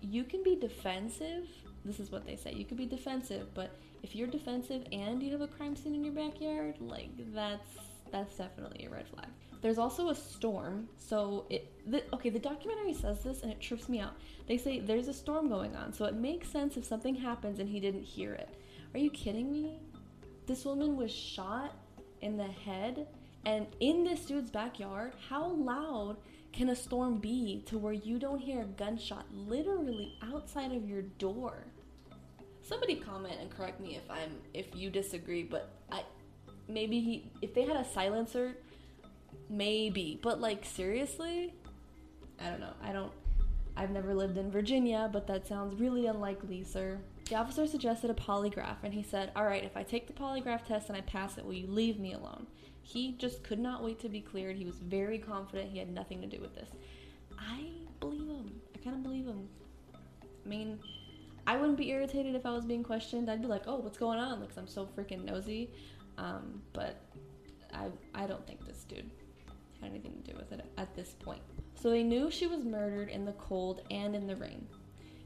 you 0.00 0.24
can 0.24 0.42
be 0.42 0.56
defensive. 0.56 1.46
This 1.84 2.00
is 2.00 2.10
what 2.10 2.26
they 2.26 2.36
say. 2.36 2.52
You 2.52 2.64
could 2.64 2.76
be 2.76 2.86
defensive, 2.86 3.54
but 3.54 3.76
if 4.02 4.14
you're 4.14 4.26
defensive 4.26 4.86
and 4.92 5.22
you 5.22 5.32
have 5.32 5.40
a 5.40 5.46
crime 5.46 5.76
scene 5.76 5.94
in 5.94 6.04
your 6.04 6.14
backyard, 6.14 6.76
like 6.80 7.10
that's 7.34 7.78
that's 8.10 8.36
definitely 8.36 8.86
a 8.86 8.90
red 8.90 9.08
flag. 9.08 9.28
There's 9.62 9.78
also 9.78 10.08
a 10.08 10.14
storm. 10.14 10.88
So 10.96 11.46
it 11.50 11.70
the, 11.90 12.02
okay, 12.14 12.30
the 12.30 12.38
documentary 12.38 12.94
says 12.94 13.22
this 13.22 13.42
and 13.42 13.50
it 13.52 13.60
trips 13.60 13.88
me 13.88 14.00
out. 14.00 14.14
They 14.46 14.56
say 14.56 14.80
there's 14.80 15.08
a 15.08 15.14
storm 15.14 15.48
going 15.48 15.76
on. 15.76 15.92
So 15.92 16.04
it 16.06 16.14
makes 16.14 16.48
sense 16.48 16.76
if 16.76 16.84
something 16.84 17.14
happens 17.14 17.58
and 17.58 17.68
he 17.68 17.80
didn't 17.80 18.02
hear 18.02 18.32
it. 18.32 18.56
Are 18.94 18.98
you 18.98 19.10
kidding 19.10 19.52
me? 19.52 19.78
This 20.46 20.64
woman 20.64 20.96
was 20.96 21.12
shot 21.12 21.76
in 22.22 22.36
the 22.36 22.44
head 22.44 23.06
and 23.44 23.66
in 23.80 24.04
this 24.04 24.24
dude's 24.24 24.50
backyard. 24.50 25.12
How 25.28 25.48
loud 25.48 26.16
can 26.52 26.68
a 26.70 26.76
storm 26.76 27.18
be 27.18 27.62
to 27.66 27.78
where 27.78 27.92
you 27.92 28.18
don't 28.18 28.40
hear 28.40 28.62
a 28.62 28.64
gunshot 28.64 29.26
literally 29.32 30.14
outside 30.22 30.72
of 30.72 30.88
your 30.88 31.02
door? 31.02 31.64
Somebody 32.62 32.96
comment 32.96 33.34
and 33.40 33.50
correct 33.50 33.80
me 33.80 33.96
if 33.96 34.10
I'm 34.10 34.36
if 34.54 34.66
you 34.74 34.90
disagree, 34.90 35.42
but 35.42 35.70
I 35.90 36.02
maybe 36.68 37.00
he 37.00 37.30
if 37.42 37.54
they 37.54 37.62
had 37.62 37.76
a 37.76 37.84
silencer, 37.84 38.56
maybe. 39.48 40.18
But 40.22 40.40
like 40.40 40.64
seriously? 40.64 41.54
I 42.40 42.50
don't 42.50 42.60
know. 42.60 42.74
I 42.82 42.92
don't 42.92 43.12
I've 43.76 43.90
never 43.90 44.14
lived 44.14 44.36
in 44.36 44.50
Virginia, 44.50 45.08
but 45.12 45.26
that 45.28 45.46
sounds 45.46 45.80
really 45.80 46.06
unlikely, 46.06 46.64
sir. 46.64 46.98
The 47.30 47.36
officer 47.36 47.64
suggested 47.68 48.10
a 48.10 48.14
polygraph, 48.14 48.78
and 48.82 48.92
he 48.92 49.04
said, 49.04 49.30
All 49.36 49.44
right, 49.44 49.62
if 49.62 49.76
I 49.76 49.84
take 49.84 50.08
the 50.08 50.12
polygraph 50.12 50.64
test 50.64 50.88
and 50.88 50.96
I 50.96 51.00
pass 51.02 51.38
it, 51.38 51.44
will 51.44 51.52
you 51.52 51.68
leave 51.68 52.00
me 52.00 52.12
alone? 52.12 52.48
He 52.82 53.12
just 53.12 53.44
could 53.44 53.60
not 53.60 53.84
wait 53.84 54.00
to 54.00 54.08
be 54.08 54.20
cleared. 54.20 54.56
He 54.56 54.64
was 54.64 54.80
very 54.80 55.16
confident 55.16 55.70
he 55.70 55.78
had 55.78 55.94
nothing 55.94 56.20
to 56.22 56.26
do 56.26 56.40
with 56.40 56.56
this. 56.56 56.68
I 57.38 57.66
believe 58.00 58.26
him. 58.26 58.60
I 58.74 58.78
kind 58.78 58.96
of 58.96 59.04
believe 59.04 59.26
him. 59.26 59.48
I 59.94 60.48
mean, 60.48 60.80
I 61.46 61.56
wouldn't 61.56 61.78
be 61.78 61.90
irritated 61.90 62.34
if 62.34 62.44
I 62.44 62.50
was 62.50 62.64
being 62.64 62.82
questioned. 62.82 63.30
I'd 63.30 63.42
be 63.42 63.46
like, 63.46 63.62
"Oh, 63.68 63.76
what's 63.76 63.98
going 63.98 64.18
on?" 64.18 64.40
Because 64.40 64.58
I'm 64.58 64.66
so 64.66 64.84
freaking 64.84 65.24
nosy. 65.24 65.70
Um, 66.18 66.60
but 66.72 67.00
I, 67.72 67.86
I 68.12 68.26
don't 68.26 68.44
think 68.44 68.66
this 68.66 68.82
dude 68.82 69.08
had 69.80 69.90
anything 69.90 70.20
to 70.20 70.32
do 70.32 70.36
with 70.36 70.50
it 70.50 70.64
at 70.78 70.96
this 70.96 71.14
point. 71.20 71.42
So 71.76 71.90
they 71.90 72.02
knew 72.02 72.28
she 72.28 72.48
was 72.48 72.64
murdered 72.64 73.08
in 73.08 73.24
the 73.24 73.34
cold 73.34 73.82
and 73.88 74.16
in 74.16 74.26
the 74.26 74.34
rain. 74.34 74.66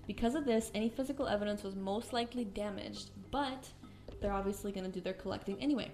Because 0.06 0.34
of 0.34 0.44
this, 0.44 0.70
any 0.74 0.88
physical 0.88 1.26
evidence 1.26 1.62
was 1.62 1.74
most 1.74 2.12
likely 2.12 2.44
damaged, 2.44 3.10
but 3.30 3.68
they're 4.20 4.32
obviously 4.32 4.72
going 4.72 4.84
to 4.84 4.92
do 4.92 5.00
their 5.00 5.14
collecting 5.14 5.60
anyway 5.60 5.90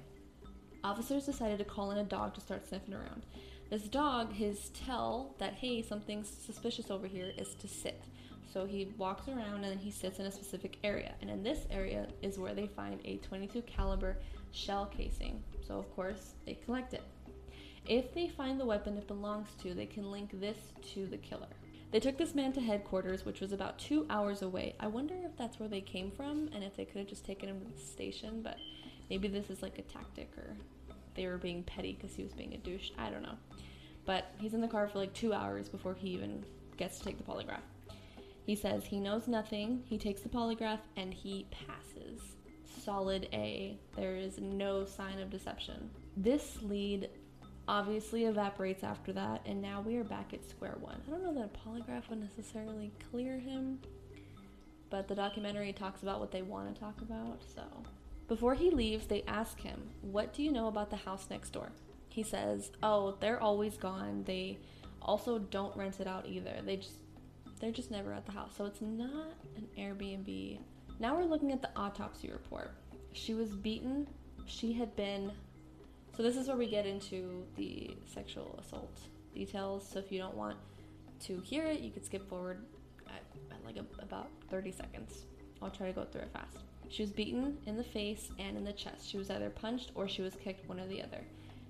officers 0.84 1.26
decided 1.26 1.58
to 1.58 1.64
call 1.64 1.90
in 1.90 1.98
a 1.98 2.04
dog 2.04 2.34
to 2.34 2.40
start 2.40 2.66
sniffing 2.66 2.94
around. 2.94 3.26
This 3.70 3.84
dog, 3.84 4.32
his 4.32 4.70
tell 4.70 5.34
that 5.38 5.54
hey, 5.54 5.82
something's 5.82 6.28
suspicious 6.28 6.90
over 6.90 7.06
here 7.06 7.32
is 7.36 7.54
to 7.56 7.68
sit. 7.68 8.02
So 8.52 8.66
he 8.66 8.92
walks 8.98 9.28
around 9.28 9.64
and 9.64 9.80
he 9.80 9.92
sits 9.92 10.18
in 10.18 10.26
a 10.26 10.32
specific 10.32 10.78
area. 10.82 11.14
And 11.20 11.30
in 11.30 11.42
this 11.42 11.66
area 11.70 12.08
is 12.20 12.38
where 12.38 12.54
they 12.54 12.66
find 12.66 13.00
a 13.04 13.18
22 13.18 13.62
caliber 13.62 14.16
shell 14.50 14.86
casing. 14.86 15.42
So 15.66 15.78
of 15.78 15.94
course, 15.94 16.34
they 16.46 16.54
collect 16.54 16.94
it. 16.94 17.04
If 17.86 18.12
they 18.12 18.28
find 18.28 18.58
the 18.58 18.66
weapon 18.66 18.96
it 18.96 19.06
belongs 19.06 19.48
to, 19.62 19.72
they 19.72 19.86
can 19.86 20.10
link 20.10 20.30
this 20.40 20.58
to 20.94 21.06
the 21.06 21.16
killer. 21.16 21.46
They 21.90 22.00
took 22.00 22.16
this 22.16 22.34
man 22.34 22.52
to 22.52 22.60
headquarters, 22.60 23.24
which 23.24 23.40
was 23.40 23.52
about 23.52 23.78
two 23.78 24.06
hours 24.08 24.42
away. 24.42 24.76
I 24.78 24.86
wonder 24.86 25.14
if 25.24 25.36
that's 25.36 25.58
where 25.58 25.68
they 25.68 25.80
came 25.80 26.10
from 26.12 26.48
and 26.54 26.62
if 26.62 26.76
they 26.76 26.84
could 26.84 26.98
have 26.98 27.08
just 27.08 27.24
taken 27.24 27.48
him 27.48 27.60
to 27.60 27.66
the 27.66 27.80
station, 27.80 28.42
but 28.42 28.58
maybe 29.08 29.26
this 29.26 29.50
is 29.50 29.60
like 29.60 29.78
a 29.78 29.82
tactic 29.82 30.30
or 30.38 30.56
they 31.14 31.26
were 31.26 31.38
being 31.38 31.64
petty 31.64 31.98
because 32.00 32.14
he 32.14 32.22
was 32.22 32.32
being 32.32 32.54
a 32.54 32.58
douche. 32.58 32.90
I 32.96 33.10
don't 33.10 33.22
know. 33.22 33.36
But 34.06 34.32
he's 34.38 34.54
in 34.54 34.60
the 34.60 34.68
car 34.68 34.86
for 34.88 34.98
like 34.98 35.12
two 35.12 35.32
hours 35.32 35.68
before 35.68 35.94
he 35.94 36.10
even 36.10 36.44
gets 36.76 36.98
to 36.98 37.04
take 37.04 37.18
the 37.18 37.24
polygraph. 37.24 37.60
He 38.46 38.54
says 38.54 38.84
he 38.84 39.00
knows 39.00 39.28
nothing, 39.28 39.82
he 39.84 39.98
takes 39.98 40.22
the 40.22 40.28
polygraph, 40.28 40.80
and 40.96 41.12
he 41.12 41.46
passes. 41.50 42.20
Solid 42.82 43.28
A. 43.32 43.78
There 43.96 44.16
is 44.16 44.38
no 44.38 44.84
sign 44.84 45.18
of 45.18 45.28
deception. 45.28 45.90
This 46.16 46.58
lead 46.62 47.10
obviously 47.70 48.24
evaporates 48.24 48.82
after 48.82 49.12
that, 49.12 49.40
and 49.46 49.62
now 49.62 49.80
we 49.80 49.96
are 49.96 50.02
back 50.02 50.34
at 50.34 50.44
square 50.50 50.76
one. 50.80 51.00
I 51.06 51.10
don't 51.12 51.22
know 51.22 51.32
that 51.34 51.52
a 51.54 51.68
polygraph 51.68 52.10
would 52.10 52.20
necessarily 52.20 52.90
clear 53.12 53.38
him, 53.38 53.78
but 54.90 55.06
the 55.06 55.14
documentary 55.14 55.72
talks 55.72 56.02
about 56.02 56.18
what 56.18 56.32
they 56.32 56.42
want 56.42 56.74
to 56.74 56.80
talk 56.80 57.00
about, 57.00 57.40
so. 57.54 57.62
Before 58.26 58.54
he 58.54 58.70
leaves, 58.70 59.06
they 59.06 59.22
ask 59.28 59.60
him, 59.60 59.88
What 60.02 60.34
do 60.34 60.42
you 60.42 60.50
know 60.50 60.66
about 60.66 60.90
the 60.90 60.96
house 60.96 61.28
next 61.30 61.50
door? 61.50 61.70
He 62.08 62.24
says, 62.24 62.72
Oh, 62.82 63.16
they're 63.20 63.40
always 63.40 63.76
gone. 63.76 64.24
They 64.24 64.58
also 65.00 65.38
don't 65.38 65.76
rent 65.76 66.00
it 66.00 66.08
out 66.08 66.26
either. 66.26 66.56
They 66.64 66.76
just 66.76 66.96
they're 67.60 67.70
just 67.70 67.90
never 67.90 68.12
at 68.12 68.26
the 68.26 68.32
house. 68.32 68.52
So 68.56 68.64
it's 68.64 68.80
not 68.80 69.34
an 69.56 69.68
Airbnb. 69.78 70.58
Now 70.98 71.16
we're 71.16 71.24
looking 71.24 71.52
at 71.52 71.62
the 71.62 71.70
autopsy 71.76 72.30
report. 72.30 72.72
She 73.12 73.34
was 73.34 73.50
beaten. 73.50 74.08
She 74.46 74.72
had 74.72 74.94
been 74.96 75.30
so 76.20 76.24
this 76.24 76.36
is 76.36 76.48
where 76.48 76.56
we 76.58 76.66
get 76.66 76.84
into 76.84 77.46
the 77.56 77.96
sexual 78.04 78.60
assault 78.62 78.94
details. 79.34 79.88
So 79.90 80.00
if 80.00 80.12
you 80.12 80.18
don't 80.18 80.36
want 80.36 80.58
to 81.20 81.40
hear 81.40 81.64
it, 81.64 81.80
you 81.80 81.90
could 81.90 82.04
skip 82.04 82.28
forward 82.28 82.62
at, 83.06 83.22
at 83.50 83.64
like 83.64 83.78
a, 83.78 84.02
about 84.02 84.28
30 84.50 84.70
seconds. 84.70 85.24
I'll 85.62 85.70
try 85.70 85.86
to 85.86 85.94
go 85.94 86.04
through 86.04 86.20
it 86.20 86.30
fast. 86.30 86.58
She 86.90 87.02
was 87.02 87.10
beaten 87.10 87.56
in 87.64 87.78
the 87.78 87.82
face 87.82 88.28
and 88.38 88.58
in 88.58 88.64
the 88.64 88.72
chest. 88.74 89.08
She 89.08 89.16
was 89.16 89.30
either 89.30 89.48
punched 89.48 89.92
or 89.94 90.06
she 90.08 90.20
was 90.20 90.34
kicked, 90.34 90.68
one 90.68 90.78
or 90.78 90.86
the 90.88 91.02
other. 91.02 91.24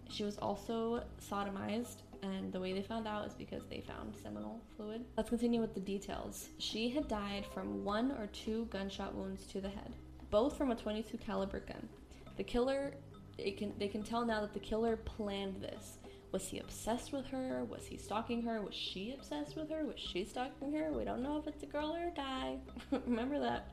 She 0.09 0.25
was 0.25 0.37
also 0.39 1.05
sodomized, 1.31 1.99
and 2.25 2.53
the 2.53 2.59
way 2.59 2.73
they 2.73 2.83
found 2.83 3.07
out 3.07 3.29
is 3.29 3.35
because 3.35 3.63
they 3.71 3.81
found 3.81 4.17
seminal 4.21 4.61
fluid. 4.77 5.05
Let's 5.17 5.29
continue 5.29 5.61
with 5.61 5.75
the 5.75 5.81
details. 5.81 6.49
She 6.59 6.89
had 6.89 7.07
died 7.07 7.47
from 7.55 7.85
one 7.85 8.11
or 8.19 8.27
two 8.33 8.65
gunshot 8.73 9.15
wounds 9.15 9.47
to 9.53 9.61
the 9.61 9.69
head, 9.69 9.95
both 10.29 10.59
from 10.59 10.73
a 10.73 10.75
22 10.75 11.19
caliber 11.19 11.61
gun. 11.61 11.89
The 12.37 12.43
killer 12.43 12.95
it 13.41 13.57
can 13.57 13.73
they 13.79 13.89
can 13.89 14.03
tell 14.03 14.25
now 14.25 14.41
that 14.41 14.53
the 14.53 14.61
killer 14.61 14.97
planned 14.97 15.61
this. 15.61 15.99
Was 16.33 16.47
he 16.47 16.61
obsessed 16.61 17.13
with 17.13 17.27
her? 17.27 17.65
Was 17.65 17.87
he 17.87 17.97
stalking 17.97 18.43
her? 18.43 18.63
Was 18.63 18.75
she 18.75 19.13
obsessed 19.13 19.57
with 19.57 19.69
her? 19.71 19.85
Was 19.85 19.99
she 19.99 20.25
stalking 20.25 20.73
her? 20.73 20.93
We 20.93 21.05
don't 21.05 21.23
know 21.23 21.39
if 21.39 21.49
it's 21.49 21.65
a 21.65 21.67
girl 21.67 21.97
or 21.97 22.09
a 22.09 22.11
guy. 22.13 22.59
Remember 23.07 23.41
that. 23.41 23.69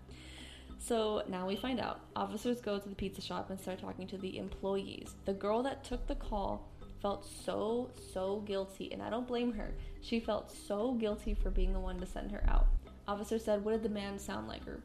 So 0.80 1.24
now 1.28 1.48
we 1.48 1.56
find 1.56 1.80
out. 1.80 2.00
Officers 2.16 2.62
go 2.62 2.80
to 2.80 2.90
the 2.90 2.96
pizza 2.96 3.22
shop 3.22 3.50
and 3.50 3.60
start 3.60 3.80
talking 3.80 4.08
to 4.08 4.18
the 4.18 4.38
employees. 4.38 5.16
The 5.26 5.34
girl 5.34 5.62
that 5.64 5.84
took 5.84 6.08
the 6.08 6.16
call 6.16 6.68
felt 7.02 7.26
so, 7.26 7.92
so 8.14 8.42
guilty, 8.46 8.92
and 8.92 9.02
I 9.02 9.10
don't 9.10 9.28
blame 9.28 9.54
her. 9.54 9.74
She 10.02 10.20
felt 10.20 10.52
so 10.52 10.94
guilty 10.94 11.34
for 11.36 11.52
being 11.52 11.74
the 11.74 11.80
one 11.80 12.00
to 12.00 12.06
send 12.06 12.32
her 12.32 12.44
out. 12.48 12.68
Officer 13.08 13.40
said, 13.40 13.64
What 13.64 13.72
did 13.72 13.84
the 13.84 13.90
man 13.90 14.18
sound 14.18 14.48
like? 14.48 14.68
Or, 14.68 14.82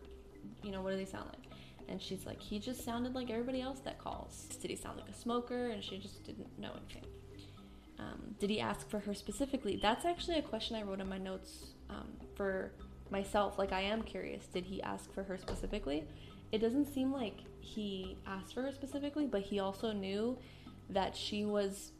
you 0.62 0.70
know, 0.70 0.82
what 0.82 0.90
do 0.90 0.96
they 0.96 1.04
sound 1.04 1.28
like? 1.28 1.41
And 1.88 2.00
she's 2.00 2.24
like, 2.26 2.40
he 2.40 2.58
just 2.58 2.84
sounded 2.84 3.14
like 3.14 3.30
everybody 3.30 3.60
else 3.60 3.80
that 3.80 3.98
calls. 3.98 4.46
Did 4.60 4.70
he 4.70 4.76
sound 4.76 4.98
like 4.98 5.08
a 5.08 5.14
smoker? 5.14 5.68
And 5.68 5.82
she 5.82 5.98
just 5.98 6.24
didn't 6.24 6.58
know 6.58 6.72
anything. 6.76 7.08
Um, 7.98 8.34
did 8.38 8.50
he 8.50 8.60
ask 8.60 8.88
for 8.88 8.98
her 9.00 9.14
specifically? 9.14 9.78
That's 9.80 10.04
actually 10.04 10.38
a 10.38 10.42
question 10.42 10.76
I 10.76 10.82
wrote 10.82 11.00
in 11.00 11.08
my 11.08 11.18
notes 11.18 11.72
um, 11.90 12.08
for 12.34 12.72
myself. 13.10 13.58
Like, 13.58 13.72
I 13.72 13.80
am 13.80 14.02
curious. 14.02 14.46
Did 14.46 14.64
he 14.64 14.82
ask 14.82 15.12
for 15.12 15.22
her 15.22 15.36
specifically? 15.36 16.04
It 16.50 16.58
doesn't 16.58 16.92
seem 16.92 17.12
like 17.12 17.38
he 17.60 18.16
asked 18.26 18.54
for 18.54 18.62
her 18.62 18.72
specifically, 18.72 19.26
but 19.26 19.42
he 19.42 19.60
also 19.60 19.92
knew 19.92 20.38
that 20.90 21.16
she 21.16 21.44
was 21.44 21.92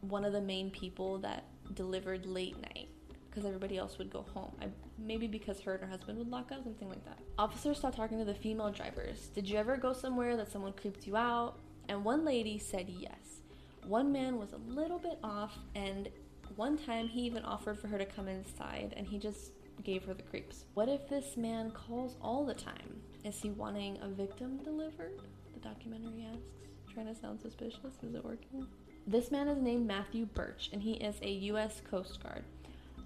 one 0.00 0.24
of 0.24 0.32
the 0.32 0.40
main 0.40 0.70
people 0.70 1.18
that 1.18 1.44
delivered 1.74 2.24
late 2.24 2.56
night 2.60 2.87
because 3.30 3.44
everybody 3.44 3.78
else 3.78 3.98
would 3.98 4.10
go 4.10 4.24
home. 4.34 4.52
I, 4.60 4.66
maybe 4.98 5.26
because 5.26 5.60
her 5.60 5.74
and 5.74 5.84
her 5.84 5.88
husband 5.88 6.18
would 6.18 6.30
lock 6.30 6.50
up, 6.52 6.64
something 6.64 6.88
like 6.88 7.04
that. 7.04 7.18
Officers 7.38 7.78
started 7.78 7.96
talking 7.96 8.18
to 8.18 8.24
the 8.24 8.34
female 8.34 8.70
drivers. 8.70 9.28
Did 9.34 9.48
you 9.48 9.58
ever 9.58 9.76
go 9.76 9.92
somewhere 9.92 10.36
that 10.36 10.50
someone 10.50 10.72
creeped 10.72 11.06
you 11.06 11.16
out? 11.16 11.58
And 11.88 12.04
one 12.04 12.24
lady 12.24 12.58
said 12.58 12.88
yes. 12.88 13.40
One 13.86 14.12
man 14.12 14.38
was 14.38 14.52
a 14.52 14.58
little 14.58 14.98
bit 14.98 15.18
off, 15.22 15.56
and 15.74 16.08
one 16.56 16.76
time 16.76 17.08
he 17.08 17.22
even 17.22 17.44
offered 17.44 17.78
for 17.78 17.88
her 17.88 17.98
to 17.98 18.04
come 18.04 18.28
inside, 18.28 18.92
and 18.96 19.06
he 19.06 19.18
just 19.18 19.52
gave 19.84 20.04
her 20.04 20.14
the 20.14 20.22
creeps. 20.22 20.64
What 20.74 20.88
if 20.88 21.08
this 21.08 21.36
man 21.36 21.70
calls 21.70 22.16
all 22.20 22.44
the 22.44 22.54
time? 22.54 23.00
Is 23.24 23.40
he 23.40 23.50
wanting 23.50 23.98
a 24.02 24.08
victim 24.08 24.58
delivered? 24.58 25.20
The 25.54 25.60
documentary 25.60 26.26
asks. 26.30 26.92
Trying 26.92 27.06
to 27.06 27.14
sound 27.14 27.40
suspicious. 27.40 27.94
Is 28.02 28.14
it 28.14 28.24
working? 28.24 28.66
This 29.06 29.30
man 29.30 29.48
is 29.48 29.62
named 29.62 29.86
Matthew 29.86 30.26
Birch, 30.26 30.70
and 30.72 30.82
he 30.82 30.94
is 30.94 31.16
a 31.22 31.30
U.S. 31.30 31.80
Coast 31.88 32.22
Guard. 32.22 32.44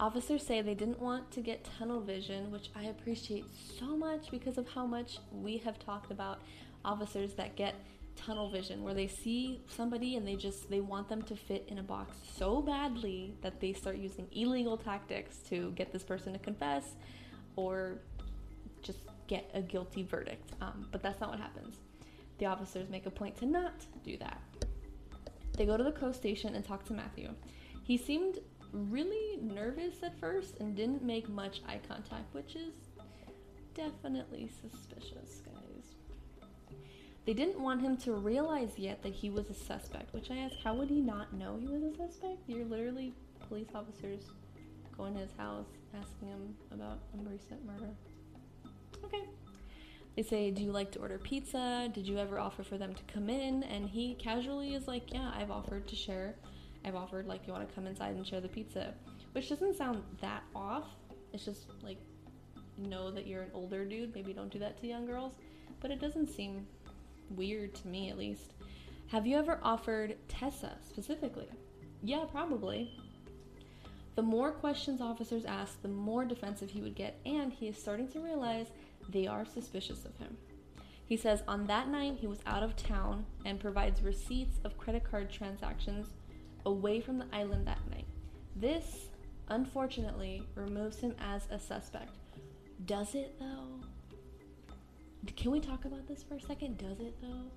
Officers 0.03 0.45
say 0.45 0.61
they 0.63 0.75
didn't 0.75 0.99
want 0.99 1.31
to 1.31 1.41
get 1.41 1.63
tunnel 1.79 2.01
vision, 2.01 2.51
which 2.51 2.71
I 2.75 2.87
appreciate 2.87 3.45
so 3.79 3.97
much 3.97 4.33
because 4.33 4.59
of 4.59 4.69
how 4.69 4.85
much 4.85 5.19
we 5.31 5.59
have 5.59 5.79
talked 5.79 6.11
about 6.11 6.41
officers 6.85 7.35
that 7.35 7.55
get 7.55 7.77
tunnel 8.17 8.51
vision 8.51 8.83
where 8.83 8.95
they 8.95 9.07
see 9.07 9.63
somebody 9.69 10.17
and 10.17 10.27
they 10.27 10.35
just 10.35 10.69
they 10.69 10.81
want 10.81 11.09
them 11.09 11.23
to 11.23 11.37
fit 11.37 11.65
in 11.69 11.79
a 11.79 11.85
box 11.85 12.17
so 12.37 12.61
badly 12.61 13.37
that 13.43 13.61
they 13.61 13.73
start 13.73 13.97
using 13.97 14.27
illegal 14.33 14.77
tactics 14.77 15.37
to 15.49 15.71
get 15.77 15.93
this 15.93 16.03
person 16.03 16.33
to 16.33 16.39
confess 16.41 16.97
or 17.55 18.01
just 18.83 18.99
get 19.29 19.49
a 19.55 19.63
guilty 19.63 20.03
verdict. 20.03 20.51
Um, 20.61 20.89
but 20.91 21.01
that's 21.01 21.21
not 21.21 21.31
what 21.31 21.39
happens. 21.39 21.77
The 22.39 22.47
officers 22.47 22.89
make 22.89 23.07
a 23.07 23.11
point 23.11 23.37
to 23.37 23.47
not 23.47 23.87
do 24.03 24.17
that. 24.17 24.43
They 25.57 25.65
go 25.65 25.77
to 25.77 25.85
the 25.85 25.93
coast 25.93 26.19
station 26.19 26.57
and 26.57 26.65
talk 26.65 26.85
to 26.87 26.93
Matthew. 26.93 27.29
He 27.85 27.97
seemed 27.97 28.39
really 28.73 29.39
nervous 29.43 30.03
at 30.03 30.19
first 30.19 30.59
and 30.61 30.75
didn't 30.75 31.03
make 31.03 31.29
much 31.29 31.63
eye 31.69 31.81
contact, 31.87 32.33
which 32.35 32.57
is 32.57 32.75
definitely 33.75 34.51
suspicious, 34.61 35.43
guys. 35.45 36.77
They 37.25 37.35
didn't 37.35 37.61
want 37.61 37.81
him 37.81 37.97
to 37.99 38.15
realize 38.15 38.79
yet 38.79 39.03
that 39.03 39.13
he 39.13 39.31
was 39.31 39.49
a 39.49 39.55
suspect, 39.55 40.13
which 40.13 40.31
I 40.31 40.39
ask, 40.39 40.57
how 40.63 40.75
would 40.75 40.89
he 40.89 41.01
not 41.01 41.33
know 41.33 41.57
he 41.61 41.69
was 41.69 41.83
a 41.83 41.97
suspect? 41.97 42.39
You're 42.49 42.65
literally 42.65 43.15
police 43.49 43.69
officers 43.75 44.25
going 44.97 45.15
to 45.15 45.21
his 45.21 45.31
house 45.37 45.67
asking 45.95 46.29
him 46.29 46.55
about 46.73 46.99
a 47.15 47.31
recent 47.31 47.65
murder. 47.65 47.91
Okay. 49.05 49.25
They 50.17 50.23
say, 50.23 50.51
Do 50.51 50.63
you 50.63 50.73
like 50.73 50.91
to 50.93 50.99
order 50.99 51.19
pizza? 51.19 51.91
Did 51.93 52.07
you 52.07 52.19
ever 52.19 52.39
offer 52.39 52.63
for 52.63 52.77
them 52.77 52.95
to 52.95 53.03
come 53.05 53.31
in? 53.31 53.63
And 53.65 53.89
he 53.89 54.15
casually 54.15 54.75
is 54.75 54.87
like, 54.87 55.13
Yeah, 55.13 55.31
I've 55.35 55.51
offered 55.51 55.87
to 55.89 55.97
share 55.97 56.35
I've 56.85 56.95
offered 56.95 57.27
like 57.27 57.47
you 57.47 57.53
want 57.53 57.69
to 57.69 57.75
come 57.75 57.87
inside 57.87 58.15
and 58.15 58.27
share 58.27 58.41
the 58.41 58.49
pizza, 58.49 58.95
which 59.33 59.49
doesn't 59.49 59.77
sound 59.77 60.03
that 60.21 60.43
off. 60.55 60.89
It's 61.33 61.45
just 61.45 61.67
like 61.83 61.99
know 62.79 63.11
that 63.11 63.27
you're 63.27 63.43
an 63.43 63.51
older 63.55 63.85
dude. 63.85 64.15
Maybe 64.15 64.33
don't 64.33 64.51
do 64.51 64.59
that 64.59 64.81
to 64.81 64.87
young 64.87 65.07
girls, 65.07 65.35
but 65.81 65.91
it 65.91 66.01
doesn't 66.01 66.29
seem 66.29 66.67
weird 67.31 67.75
to 67.77 67.89
me 67.89 68.11
at 68.11 68.19
least. 68.19 68.55
Have 69.09 69.27
you 69.27 69.37
ever 69.37 69.59
offered 69.63 70.17
Tessa 70.29 70.73
specifically? 70.89 71.49
Yeah, 72.03 72.25
probably. 72.31 72.99
The 74.15 74.23
more 74.23 74.53
questions 74.53 75.01
officers 75.01 75.45
ask, 75.45 75.81
the 75.81 75.89
more 75.89 76.25
defensive 76.25 76.71
he 76.71 76.83
would 76.83 76.95
get, 76.95 77.19
and 77.25 77.53
he 77.53 77.69
is 77.69 77.79
starting 77.79 78.09
to 78.09 78.21
realize 78.21 78.67
they 79.09 79.27
are 79.27 79.45
suspicious 79.45 80.05
of 80.05 80.17
him. 80.17 80.37
He 81.07 81.17
says 81.17 81.43
on 81.47 81.67
that 81.67 81.89
night 81.89 82.17
he 82.21 82.27
was 82.27 82.41
out 82.47 82.63
of 82.63 82.77
town 82.77 83.25
and 83.45 83.61
provides 83.61 84.03
receipts 84.03 84.59
of 84.65 84.79
credit 84.79 85.05
card 85.05 85.31
transactions 85.31 86.09
away 86.67 87.01
from 87.01 87.19
the 87.19 87.27
island 87.33 87.67
that 87.67 87.79
night. 87.91 88.07
This, 88.57 89.09
unfortunately, 89.49 90.47
removes 90.55 90.99
him 90.99 91.15
as 91.21 91.47
a 91.51 91.59
suspect. 91.59 92.17
Does 92.87 93.15
it 93.15 93.39
though? 93.39 93.81
Can 95.37 95.51
we 95.53 95.61
talk 95.61 95.85
about 95.85 96.07
this 96.09 96.23
for 96.23 96.35
a 96.35 96.41
second? 96.41 96.79
Does 96.79 97.01
it 97.01 97.15
though? 97.21 97.51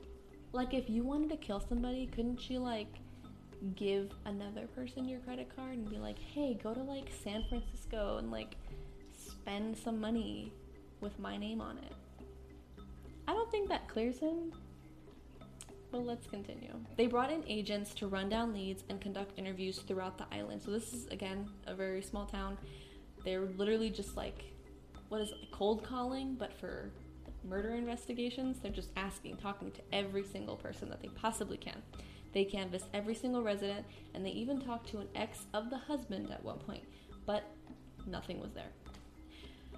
Like, 0.52 0.74
if 0.74 0.90
you 0.90 1.04
wanted 1.04 1.30
to 1.32 1.38
kill 1.38 1.60
somebody, 1.60 2.08
couldn't 2.08 2.50
you, 2.50 2.60
like, 2.60 2.88
give 3.76 4.12
another 4.26 4.68
person 4.68 5.06
your 5.06 5.20
credit 5.20 5.54
card 5.54 5.74
and 5.74 5.90
be 5.90 5.98
like, 5.98 6.18
hey, 6.18 6.58
go 6.64 6.74
to, 6.74 6.82
like, 6.82 7.10
San 7.24 7.44
Francisco 7.50 8.18
and, 8.20 8.32
like, 8.32 8.56
spend 9.18 9.76
some 9.76 10.00
money 10.00 10.54
with 11.02 11.18
my 11.20 11.36
name 11.36 11.60
on 11.60 11.78
it? 11.80 11.92
I 13.28 13.34
don't 13.34 13.52
think 13.52 13.68
that 13.68 13.90
clears 13.90 14.20
him 14.20 14.54
but 15.96 16.06
let's 16.06 16.28
continue. 16.28 16.74
They 16.98 17.08
brought 17.08 17.32
in 17.32 17.42
agents 17.48 17.94
to 17.96 18.08
run 18.08 18.28
down 18.28 18.54
leads 18.54 18.84
and 18.90 19.00
conduct 19.00 19.40
interviews 19.40 19.80
throughout 19.80 20.18
the 20.18 20.25
island. 20.30 20.62
So 20.62 20.72
this 20.72 20.94
is 20.94 21.08
again 21.08 21.50
a 21.68 21.74
very 21.74 22.02
small 22.02 22.25
town. 22.25 22.58
They're 23.24 23.46
literally 23.58 23.90
just 23.90 24.18
like 24.18 24.44
what 25.08 25.22
is 25.22 25.30
it, 25.30 25.52
cold 25.52 25.86
calling, 25.86 26.36
but 26.36 26.52
for 26.52 26.92
murder 27.46 27.75
investigations. 27.75 28.58
They're 28.62 28.74
just 28.74 28.90
asking, 28.98 29.38
talking 29.38 29.72
to 29.72 29.82
every 29.94 30.25
single 30.25 30.58
person 30.58 30.90
that 30.90 31.02
they 31.02 31.08
possibly 31.08 31.56
can. 31.56 31.82
They 32.34 32.44
canvassed 32.44 32.88
every 32.94 33.16
single 33.16 33.42
resident 33.42 33.86
and 34.14 34.25
they 34.25 34.32
even 34.32 34.60
talked 34.60 34.90
to 34.90 35.00
an 35.00 35.08
ex 35.16 35.46
of 35.54 35.70
the 35.70 35.78
husband 35.78 36.30
at 36.30 36.44
one 36.44 36.58
point, 36.58 36.84
but 37.25 37.46
nothing 38.06 38.42
was 38.42 38.52
there. 38.52 38.74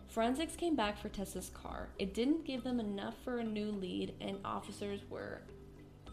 Forensics 0.07 0.55
came 0.55 0.75
back 0.75 0.97
for 0.97 1.09
Tessa's 1.09 1.51
car. 1.51 1.89
It 1.99 2.15
didn't 2.15 2.43
give 2.43 2.63
them 2.63 2.79
enough 2.79 3.13
for 3.23 3.37
a 3.37 3.43
new 3.43 3.69
lead, 3.71 4.15
and 4.19 4.39
officers 4.43 5.01
were 5.11 5.41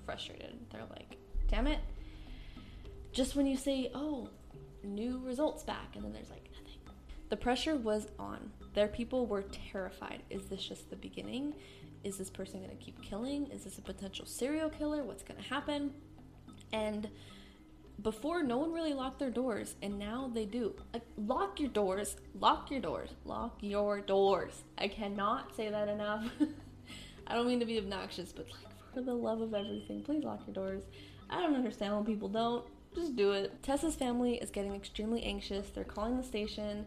frustrated. 0.05 0.59
They're 0.71 0.87
like, 0.91 1.17
damn 1.49 1.67
it. 1.67 1.81
Just 3.13 3.37
when 3.37 3.47
you 3.47 3.57
say, 3.57 3.91
oh, 3.95 4.29
new 4.83 5.21
results 5.25 5.63
back, 5.63 5.95
and 5.95 6.05
then 6.05 6.13
there's 6.13 6.31
like 6.31 6.45
nothing. 6.53 6.65
The 7.31 7.37
pressure 7.37 7.77
was 7.77 8.09
on. 8.19 8.51
Their 8.75 8.89
people 8.89 9.27
were 9.27 9.43
terrified. 9.43 10.23
Is 10.31 10.45
this 10.47 10.65
just 10.65 10.91
the 10.91 10.97
beginning? 10.97 11.55
Is 12.03 12.19
this 12.19 12.31
person 12.31 12.61
going 12.61 12.77
to 12.77 12.85
keep 12.85 13.01
killing? 13.03 13.47
Is 13.49 13.65
this 13.65 13.79
a 13.79 13.83
potential 13.83 14.27
serial 14.27 14.69
killer? 14.69 15.03
What's 15.03 15.23
going 15.23 15.43
to 15.43 15.49
happen? 15.49 15.93
And 16.73 17.09
before, 18.03 18.43
no 18.43 18.59
one 18.59 18.73
really 18.73 18.93
locked 18.93 19.19
their 19.19 19.31
doors, 19.31 19.77
and 19.81 19.99
now 19.99 20.31
they 20.33 20.45
do. 20.45 20.75
Like, 20.93 21.03
lock 21.17 21.61
your 21.61 21.71
doors, 21.71 22.17
lock 22.39 22.71
your 22.71 22.81
doors, 22.81 23.11
lock 23.25 23.57
your 23.61 24.01
doors. 24.01 24.65
I 24.77 24.89
cannot 24.89 25.57
say 25.57 25.71
that 25.71 25.89
enough. 25.89 26.25
I 27.27 27.35
don't 27.35 27.47
mean 27.47 27.61
to 27.61 27.67
be 27.67 27.79
obnoxious, 27.79 28.33
but 28.33 28.47
like, 28.47 28.74
for 28.95 29.03
the 29.03 29.15
love 29.15 29.41
of 29.41 29.53
everything, 29.53 30.03
please 30.03 30.25
lock 30.25 30.43
your 30.47 30.55
doors. 30.55 30.85
I 31.29 31.41
don't 31.41 31.57
understand 31.57 31.95
when 31.95 32.05
people 32.05 32.29
don't. 32.29 32.65
Just 32.95 33.17
do 33.17 33.33
it. 33.33 33.63
Tessa's 33.63 33.97
family 33.97 34.37
is 34.37 34.51
getting 34.51 34.75
extremely 34.75 35.23
anxious. 35.25 35.69
They're 35.71 35.83
calling 35.83 36.17
the 36.17 36.23
station. 36.23 36.87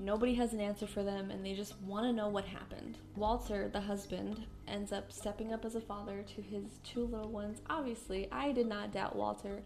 Nobody 0.00 0.34
has 0.34 0.52
an 0.52 0.60
answer 0.60 0.86
for 0.86 1.02
them, 1.02 1.32
and 1.32 1.44
they 1.44 1.54
just 1.54 1.80
want 1.80 2.06
to 2.06 2.12
know 2.12 2.28
what 2.28 2.44
happened. 2.44 2.98
Walter, 3.16 3.68
the 3.68 3.80
husband, 3.80 4.46
ends 4.68 4.92
up 4.92 5.10
stepping 5.10 5.52
up 5.52 5.64
as 5.64 5.74
a 5.74 5.80
father 5.80 6.22
to 6.36 6.40
his 6.40 6.78
two 6.84 7.04
little 7.06 7.30
ones. 7.30 7.60
Obviously, 7.68 8.28
I 8.30 8.52
did 8.52 8.68
not 8.68 8.92
doubt 8.92 9.16
Walter 9.16 9.62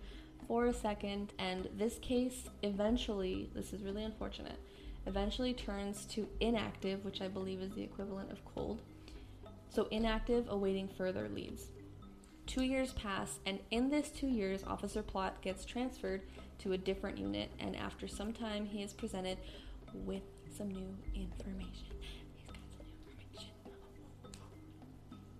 for 0.49 0.67
a 0.67 0.73
second, 0.73 1.35
and 1.39 1.69
this 1.77 1.99
case 1.99 2.49
eventually, 2.63 3.51
this 3.55 3.75
is 3.75 3.83
really 3.83 4.05
unfortunate, 4.05 4.59
eventually 5.07 5.53
turns 5.53 6.07
to 6.07 6.27
inactive, 6.41 7.05
which 7.05 7.21
I 7.21 7.29
believe 7.29 7.61
is 7.61 7.75
the 7.75 7.83
equivalent 7.83 8.33
of 8.33 8.43
cold. 8.47 8.81
So, 9.69 9.89
inactive, 9.91 10.47
awaiting 10.49 10.89
further 10.89 11.29
leads. 11.29 11.67
Two 12.47 12.65
years 12.65 12.93
pass, 12.93 13.39
and 13.47 13.61
in 13.71 13.89
this 13.89 14.11
two 14.11 14.27
years, 14.27 14.63
Officer 14.67 15.03
Plott 15.03 15.41
gets 15.41 15.65
transferred 15.65 16.23
to 16.59 16.73
a 16.73 16.79
different 16.79 17.19
unit, 17.19 17.51
and 17.59 17.75
after 17.77 18.07
some 18.07 18.33
time, 18.33 18.67
he 18.67 18.83
is 18.83 18.93
presented 18.93 19.39
with 19.95 20.23
some 20.57 20.69
new 20.69 20.95
information. 21.15 21.89
He's 22.01 22.47
got 22.47 22.57
some 22.77 22.87
new 22.87 23.11
information. 23.11 23.49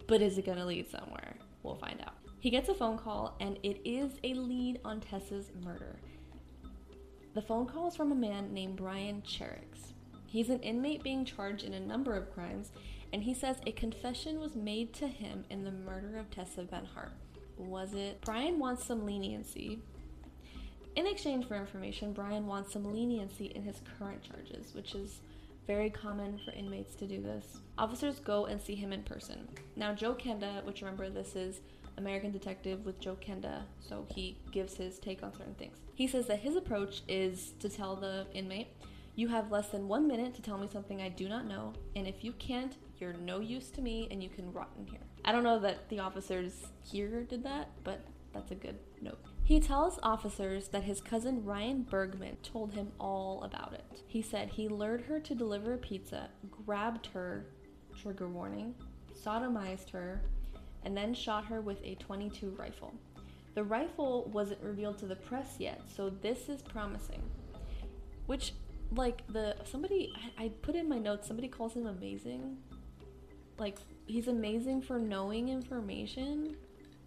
But 0.07 0.23
is 0.23 0.39
it 0.39 0.47
going 0.47 0.59
to 0.59 0.65
lead 0.65 0.91
somewhere? 0.91 1.35
We'll 1.63 1.75
find 1.75 2.01
out. 2.01 2.15
He 2.41 2.51
gets 2.51 2.69
a 2.69 2.75
phone 2.75 2.99
call, 2.99 3.37
and 3.41 3.59
it 3.63 3.81
is 3.85 4.19
a 4.25 4.35
lead 4.35 4.81
on 4.85 5.01
Tessa's 5.01 5.51
murder. 5.63 5.97
The 7.35 7.43
phone 7.43 7.67
call 7.67 7.89
is 7.89 7.97
from 7.97 8.13
a 8.13 8.17
man 8.17 8.53
named 8.53 8.77
Brian 8.77 9.23
Cherrix. 9.23 9.93
He's 10.27 10.51
an 10.51 10.61
inmate 10.61 11.03
being 11.03 11.25
charged 11.25 11.65
in 11.65 11.75
a 11.75 11.81
number 11.81 12.17
of 12.17 12.33
crimes, 12.33 12.73
and 13.13 13.23
he 13.23 13.35
says 13.35 13.57
a 13.67 13.73
confession 13.73 14.41
was 14.41 14.55
made 14.55 14.93
to 14.95 15.07
him 15.07 15.45
in 15.51 15.65
the 15.65 15.71
murder 15.71 16.19
of 16.19 16.31
Tessa 16.31 16.63
Van 16.63 16.87
Hart. 16.95 17.13
Was 17.57 17.95
it? 17.95 18.21
Brian 18.25 18.59
wants 18.59 18.85
some 18.85 19.05
leniency. 19.05 19.79
In 20.97 21.07
exchange 21.07 21.47
for 21.47 21.57
information, 21.57 22.13
Brian 22.13 22.47
wants 22.47 22.73
some 22.73 22.93
leniency 22.93 23.47
in 23.47 23.63
his 23.63 23.81
current 23.99 24.23
charges, 24.23 24.75
which 24.75 24.95
is 24.95 25.21
very 25.67 25.91
common 25.91 26.41
for 26.45 26.51
inmates 26.53 26.95
to 26.97 27.07
do 27.07 27.23
this. 27.23 27.61
Officers 27.79 28.19
go 28.19 28.47
and 28.47 28.61
see 28.61 28.75
him 28.75 28.93
in 28.93 29.03
person. 29.03 29.49
Now, 29.77 29.95
Joe 29.95 30.15
Kenda, 30.15 30.65
which 30.65 30.83
remember 30.83 31.09
this 31.09 31.37
is 31.37 31.61
American 31.97 32.33
Detective 32.33 32.85
with 32.85 33.01
Joe 33.01 33.17
Kenda, 33.17 33.63
so 33.81 34.07
he 34.15 34.39
gives 34.51 34.75
his 34.75 34.99
take 34.99 35.23
on 35.23 35.33
certain 35.33 35.55
things. 35.55 35.79
He 35.95 36.07
says 36.07 36.27
that 36.27 36.41
his 36.41 36.57
approach 36.57 37.03
is 37.09 37.53
to 37.61 37.69
tell 37.69 37.97
the 37.97 38.27
inmate, 38.35 38.69
You 39.15 39.29
have 39.29 39.53
less 39.53 39.69
than 39.69 39.89
one 39.89 40.09
minute 40.09 40.35
to 40.35 40.43
tell 40.43 40.59
me 40.59 40.69
something 40.73 41.01
I 41.01 41.11
do 41.11 41.29
not 41.29 41.47
know, 41.47 41.75
and 41.95 42.07
if 42.07 42.25
you 42.25 42.33
can't, 42.33 42.77
you're 43.03 43.13
no 43.15 43.41
use 43.41 43.69
to 43.73 43.83
me 43.83 44.07
and 44.13 44.23
you 44.23 44.29
can 44.29 44.51
rot 44.53 44.71
in 44.79 44.87
here. 44.87 45.01
I 45.25 45.33
don't 45.33 45.43
know 45.43 45.59
that 45.59 45.89
the 45.89 45.99
officers 45.99 46.53
here 46.85 47.25
did 47.25 47.43
that, 47.43 47.71
but 47.83 48.07
that's 48.33 48.53
a 48.53 48.55
good 48.55 48.79
note. 49.01 49.19
He 49.43 49.59
tells 49.59 49.99
officers 50.05 50.69
that 50.69 50.85
his 50.85 51.01
cousin 51.01 51.45
Ryan 51.45 51.83
Bergman 51.83 52.37
told 52.45 52.73
him 52.73 52.93
all 53.01 53.43
about 53.43 53.73
it. 53.73 53.85
He 54.07 54.23
said 54.23 54.51
he 54.51 54.69
lured 54.69 55.03
her 55.03 55.19
to 55.19 55.35
deliver 55.35 55.75
a 55.75 55.79
pizza, 55.79 56.31
grabbed 56.65 57.07
her, 57.07 57.47
trigger 58.01 58.29
warning, 58.29 58.75
sodomized 59.21 59.91
her, 59.91 60.23
and 60.85 60.97
then 60.97 61.13
shot 61.13 61.45
her 61.47 61.61
with 61.61 61.83
a 61.83 61.97
22 61.97 62.51
rifle. 62.51 62.95
The 63.55 63.65
rifle 63.65 64.31
wasn't 64.33 64.63
revealed 64.63 64.99
to 64.99 65.07
the 65.07 65.17
press 65.17 65.57
yet, 65.59 65.83
so 65.95 66.09
this 66.09 66.49
is 66.49 66.63
promising. 66.63 67.23
Which, 68.27 68.55
like, 68.95 69.27
the 69.27 69.57
somebody 69.65 70.15
I, 70.39 70.45
I 70.45 70.49
put 70.63 70.77
in 70.77 70.89
my 70.89 70.99
notes, 70.99 71.27
somebody 71.27 71.49
calls 71.49 71.75
him 71.75 71.87
amazing 71.87 72.57
like 73.59 73.79
he's 74.07 74.29
amazing 74.29 74.83
for 74.83 74.99
knowing 74.99 75.49
information. 75.49 76.57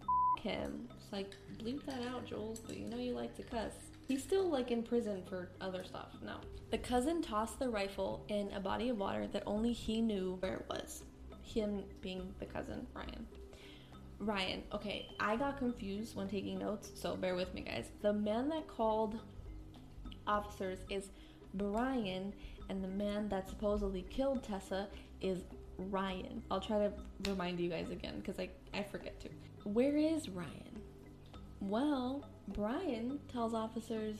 F- 0.00 0.42
him. 0.42 0.88
It's 0.96 1.12
like 1.12 1.34
bleep 1.58 1.84
that 1.86 2.02
out, 2.08 2.26
Jules. 2.26 2.60
But 2.60 2.76
you 2.76 2.86
know 2.86 2.98
you 2.98 3.12
like 3.12 3.34
to 3.36 3.42
cuss. 3.42 3.72
He's 4.08 4.22
still 4.22 4.48
like 4.48 4.70
in 4.70 4.82
prison 4.82 5.22
for 5.28 5.50
other 5.60 5.84
stuff. 5.84 6.12
No. 6.24 6.36
The 6.70 6.78
cousin 6.78 7.22
tossed 7.22 7.58
the 7.58 7.68
rifle 7.68 8.24
in 8.28 8.50
a 8.52 8.60
body 8.60 8.88
of 8.88 8.98
water 8.98 9.26
that 9.28 9.42
only 9.46 9.72
he 9.72 10.00
knew 10.00 10.36
where 10.40 10.54
it 10.54 10.66
was. 10.68 11.02
Him 11.42 11.84
being 12.00 12.34
the 12.38 12.46
cousin, 12.46 12.86
Ryan. 12.94 13.26
Ryan. 14.18 14.62
Okay, 14.72 15.08
I 15.20 15.36
got 15.36 15.58
confused 15.58 16.16
when 16.16 16.28
taking 16.28 16.58
notes, 16.58 16.90
so 16.94 17.16
bear 17.16 17.34
with 17.34 17.52
me, 17.54 17.62
guys. 17.62 17.86
The 18.02 18.12
man 18.12 18.48
that 18.48 18.66
called 18.66 19.20
officers 20.26 20.78
is 20.90 21.10
Brian, 21.54 22.32
and 22.68 22.82
the 22.82 22.88
man 22.88 23.28
that 23.28 23.48
supposedly 23.48 24.02
killed 24.10 24.42
Tessa 24.42 24.88
is 25.20 25.42
Ryan. 25.78 26.42
I'll 26.50 26.60
try 26.60 26.78
to 26.78 26.92
remind 27.28 27.60
you 27.60 27.68
guys 27.68 27.90
again 27.90 28.20
because 28.20 28.38
I, 28.38 28.48
I 28.74 28.82
forget 28.82 29.20
to. 29.20 29.28
Where 29.64 29.96
is 29.96 30.28
Ryan? 30.28 30.82
Well, 31.60 32.24
Brian 32.48 33.18
tells 33.32 33.54
officers, 33.54 34.16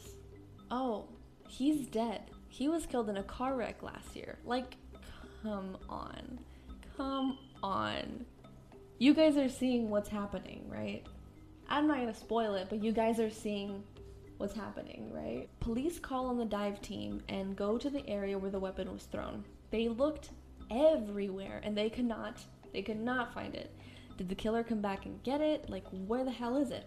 oh, 0.71 1.07
he's 1.49 1.87
dead. 1.87 2.23
He 2.49 2.69
was 2.69 2.87
killed 2.87 3.09
in 3.09 3.19
a 3.19 3.23
car 3.23 3.55
wreck 3.55 3.83
last 3.83 4.16
year. 4.16 4.38
Like, 4.45 4.77
come 5.42 5.77
on. 5.88 6.38
Come 6.97 7.38
on. 7.62 8.25
You 8.99 9.12
guys 9.12 9.37
are 9.37 9.49
seeing 9.49 9.90
what's 9.90 10.09
happening, 10.09 10.64
right? 10.69 11.07
I'm 11.69 11.87
not 11.87 11.99
gonna 11.99 12.14
spoil 12.14 12.55
it, 12.55 12.69
but 12.71 12.83
you 12.83 12.92
guys 12.92 13.21
are 13.21 13.31
seeing 13.31 13.83
what's 14.38 14.55
happening, 14.55 15.11
right? 15.12 15.49
Police 15.61 15.99
call 15.99 16.27
on 16.27 16.38
the 16.38 16.45
dive 16.45 16.81
team 16.81 17.23
and 17.29 17.57
go 17.57 17.77
to 17.79 17.90
the 17.90 18.07
area 18.09 18.38
where 18.38 18.51
the 18.51 18.59
weapon 18.59 18.92
was 18.92 19.05
thrown. 19.05 19.45
They 19.71 19.88
looked 19.88 20.31
everywhere 20.71 21.61
and 21.63 21.77
they 21.77 21.91
could 21.91 22.05
not 22.05 22.45
they 22.73 22.83
could 22.83 23.01
not 23.01 23.33
find 23.33 23.55
it. 23.55 23.75
Did 24.17 24.29
the 24.29 24.35
killer 24.35 24.63
come 24.63 24.81
back 24.81 25.07
and 25.07 25.23
get 25.23 25.41
it? 25.41 25.69
Like 25.71 25.85
where 25.91 26.25
the 26.25 26.31
hell 26.31 26.57
is 26.57 26.71
it? 26.71 26.87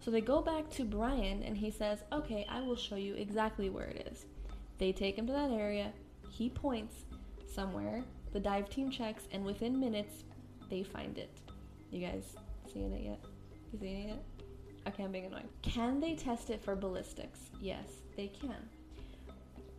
So 0.00 0.10
they 0.10 0.20
go 0.20 0.40
back 0.40 0.70
to 0.70 0.84
Brian 0.84 1.42
and 1.42 1.56
he 1.56 1.70
says, 1.70 2.04
"Okay, 2.12 2.46
I 2.48 2.60
will 2.60 2.76
show 2.76 2.96
you 2.96 3.14
exactly 3.14 3.70
where 3.70 3.86
it 3.86 4.08
is." 4.10 4.26
They 4.78 4.92
take 4.92 5.16
him 5.16 5.26
to 5.26 5.32
that 5.32 5.50
area. 5.50 5.92
He 6.28 6.50
points 6.50 7.04
somewhere. 7.46 8.04
The 8.32 8.40
dive 8.40 8.68
team 8.68 8.90
checks 8.90 9.24
and 9.32 9.44
within 9.44 9.80
minutes 9.80 10.24
they 10.68 10.82
find 10.82 11.16
it. 11.18 11.30
You 11.90 12.06
guys 12.06 12.36
seeing 12.72 12.92
it 12.92 13.02
yet? 13.02 13.20
You 13.72 13.78
seeing 13.78 14.08
it 14.08 14.08
yet? 14.08 14.24
Okay, 14.88 15.04
I'm 15.04 15.12
being 15.12 15.26
annoying. 15.26 15.48
Can 15.62 15.98
they 16.00 16.14
test 16.14 16.50
it 16.50 16.62
for 16.62 16.76
ballistics? 16.76 17.50
Yes, 17.60 17.86
they 18.16 18.28
can. 18.28 18.68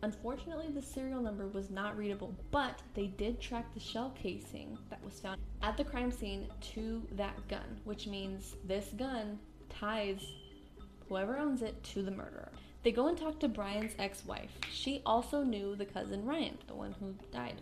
Unfortunately, 0.02 0.68
the 0.72 0.82
serial 0.82 1.20
number 1.20 1.48
was 1.48 1.70
not 1.70 1.98
readable, 1.98 2.34
but 2.50 2.82
they 2.94 3.06
did 3.06 3.40
track 3.40 3.72
the 3.74 3.80
shell 3.80 4.14
casing 4.20 4.78
that 4.90 5.02
was 5.04 5.18
found 5.18 5.40
at 5.62 5.76
the 5.76 5.84
crime 5.84 6.12
scene 6.12 6.46
to 6.60 7.02
that 7.12 7.48
gun, 7.48 7.80
which 7.84 8.06
means 8.06 8.54
this 8.64 8.88
gun 8.96 9.38
ties 9.68 10.24
whoever 11.08 11.36
owns 11.36 11.62
it 11.62 11.82
to 11.82 12.02
the 12.02 12.10
murderer. 12.10 12.52
They 12.84 12.92
go 12.92 13.08
and 13.08 13.18
talk 13.18 13.40
to 13.40 13.48
Brian's 13.48 13.94
ex 13.98 14.24
wife. 14.24 14.52
She 14.70 15.02
also 15.04 15.42
knew 15.42 15.74
the 15.74 15.84
cousin 15.84 16.24
Ryan, 16.24 16.58
the 16.68 16.74
one 16.74 16.94
who 17.00 17.14
died. 17.32 17.60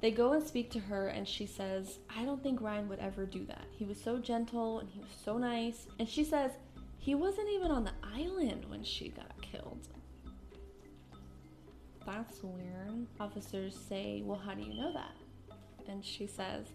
They 0.00 0.10
go 0.10 0.34
and 0.34 0.46
speak 0.46 0.70
to 0.72 0.78
her, 0.78 1.08
and 1.08 1.26
she 1.26 1.46
says, 1.46 1.98
I 2.14 2.26
don't 2.26 2.42
think 2.42 2.60
Ryan 2.60 2.88
would 2.90 2.98
ever 2.98 3.24
do 3.24 3.46
that. 3.46 3.64
He 3.70 3.84
was 3.84 3.98
so 4.00 4.18
gentle 4.18 4.80
and 4.80 4.90
he 4.90 5.00
was 5.00 5.08
so 5.24 5.38
nice. 5.38 5.86
And 5.98 6.06
she 6.06 6.22
says, 6.22 6.50
he 6.98 7.14
wasn't 7.14 7.48
even 7.50 7.70
on 7.70 7.84
the 7.84 7.92
island 8.14 8.66
when 8.68 8.82
she 8.82 9.08
got 9.08 9.32
that's 12.06 12.42
weird. 12.42 13.06
Officers 13.20 13.76
say, 13.88 14.22
Well, 14.24 14.38
how 14.38 14.54
do 14.54 14.62
you 14.62 14.74
know 14.74 14.92
that? 14.92 15.16
And 15.88 16.04
she 16.04 16.26
says, 16.26 16.66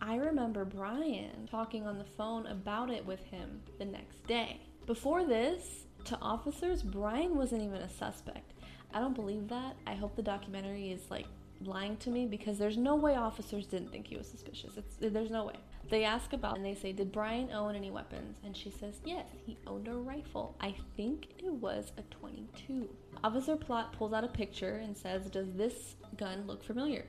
I 0.00 0.16
remember 0.16 0.64
Brian 0.64 1.48
talking 1.50 1.86
on 1.86 1.98
the 1.98 2.04
phone 2.04 2.46
about 2.46 2.90
it 2.90 3.04
with 3.04 3.24
him 3.24 3.62
the 3.78 3.84
next 3.84 4.26
day. 4.26 4.60
Before 4.86 5.24
this, 5.24 5.86
to 6.04 6.18
officers, 6.20 6.82
Brian 6.82 7.34
wasn't 7.34 7.62
even 7.62 7.80
a 7.80 7.88
suspect. 7.88 8.52
I 8.94 9.00
don't 9.00 9.14
believe 9.14 9.48
that. 9.48 9.76
I 9.86 9.94
hope 9.94 10.14
the 10.14 10.22
documentary 10.22 10.90
is 10.90 11.10
like 11.10 11.26
lying 11.64 11.96
to 11.98 12.10
me 12.10 12.26
because 12.26 12.58
there's 12.58 12.76
no 12.76 12.94
way 12.94 13.16
officers 13.16 13.66
didn't 13.66 13.90
think 13.90 14.06
he 14.06 14.16
was 14.16 14.28
suspicious. 14.28 14.76
It's, 14.76 14.96
there's 15.00 15.30
no 15.30 15.46
way. 15.46 15.54
They 15.88 16.04
ask 16.04 16.32
about 16.32 16.56
and 16.56 16.64
they 16.64 16.74
say, 16.74 16.92
Did 16.92 17.12
Brian 17.12 17.50
own 17.52 17.76
any 17.76 17.90
weapons? 17.90 18.38
And 18.44 18.56
she 18.56 18.70
says, 18.70 19.00
Yes, 19.04 19.26
he 19.44 19.56
owned 19.66 19.88
a 19.88 19.94
rifle. 19.94 20.56
I 20.60 20.74
think 20.96 21.28
it 21.38 21.52
was 21.52 21.92
a 21.96 22.02
22. 22.02 22.88
Officer 23.22 23.56
Plott 23.56 23.92
pulls 23.92 24.12
out 24.12 24.24
a 24.24 24.28
picture 24.28 24.76
and 24.82 24.96
says, 24.96 25.30
Does 25.30 25.52
this 25.54 25.94
gun 26.16 26.46
look 26.46 26.64
familiar? 26.64 27.06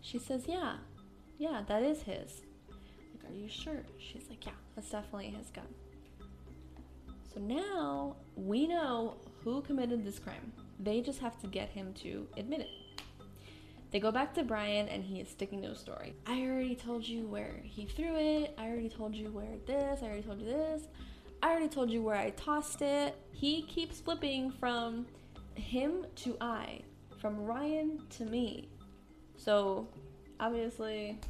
She 0.00 0.18
says, 0.18 0.44
Yeah, 0.46 0.76
yeah, 1.38 1.62
that 1.68 1.82
is 1.82 2.02
his. 2.02 2.42
Like, 2.68 3.30
are 3.30 3.34
you 3.34 3.48
sure? 3.48 3.82
She's 3.98 4.28
like, 4.30 4.46
Yeah, 4.46 4.52
that's 4.74 4.90
definitely 4.90 5.34
his 5.36 5.50
gun. 5.50 5.68
So 7.34 7.40
now 7.40 8.16
we 8.36 8.66
know 8.66 9.16
who 9.42 9.60
committed 9.62 10.04
this 10.04 10.18
crime. 10.18 10.52
They 10.80 11.00
just 11.00 11.18
have 11.20 11.38
to 11.40 11.46
get 11.46 11.68
him 11.68 11.92
to 12.02 12.26
admit 12.36 12.60
it. 12.60 12.68
They 13.94 14.00
go 14.00 14.10
back 14.10 14.34
to 14.34 14.42
Brian 14.42 14.88
and 14.88 15.04
he 15.04 15.20
is 15.20 15.28
sticking 15.28 15.62
to 15.62 15.68
a 15.68 15.76
story. 15.76 16.16
I 16.26 16.42
already 16.46 16.74
told 16.74 17.06
you 17.06 17.28
where 17.28 17.60
he 17.62 17.86
threw 17.86 18.16
it. 18.16 18.52
I 18.58 18.66
already 18.66 18.88
told 18.88 19.14
you 19.14 19.28
where 19.28 19.54
this. 19.68 20.02
I 20.02 20.06
already 20.06 20.22
told 20.24 20.40
you 20.40 20.46
this. 20.46 20.88
I 21.40 21.50
already 21.50 21.68
told 21.68 21.90
you 21.92 22.02
where 22.02 22.16
I 22.16 22.30
tossed 22.30 22.82
it. 22.82 23.16
He 23.30 23.62
keeps 23.62 24.00
flipping 24.00 24.50
from 24.50 25.06
him 25.54 26.06
to 26.16 26.36
I, 26.40 26.80
from 27.20 27.44
Ryan 27.44 28.02
to 28.16 28.24
me. 28.24 28.68
So 29.36 29.86
obviously 30.40 31.20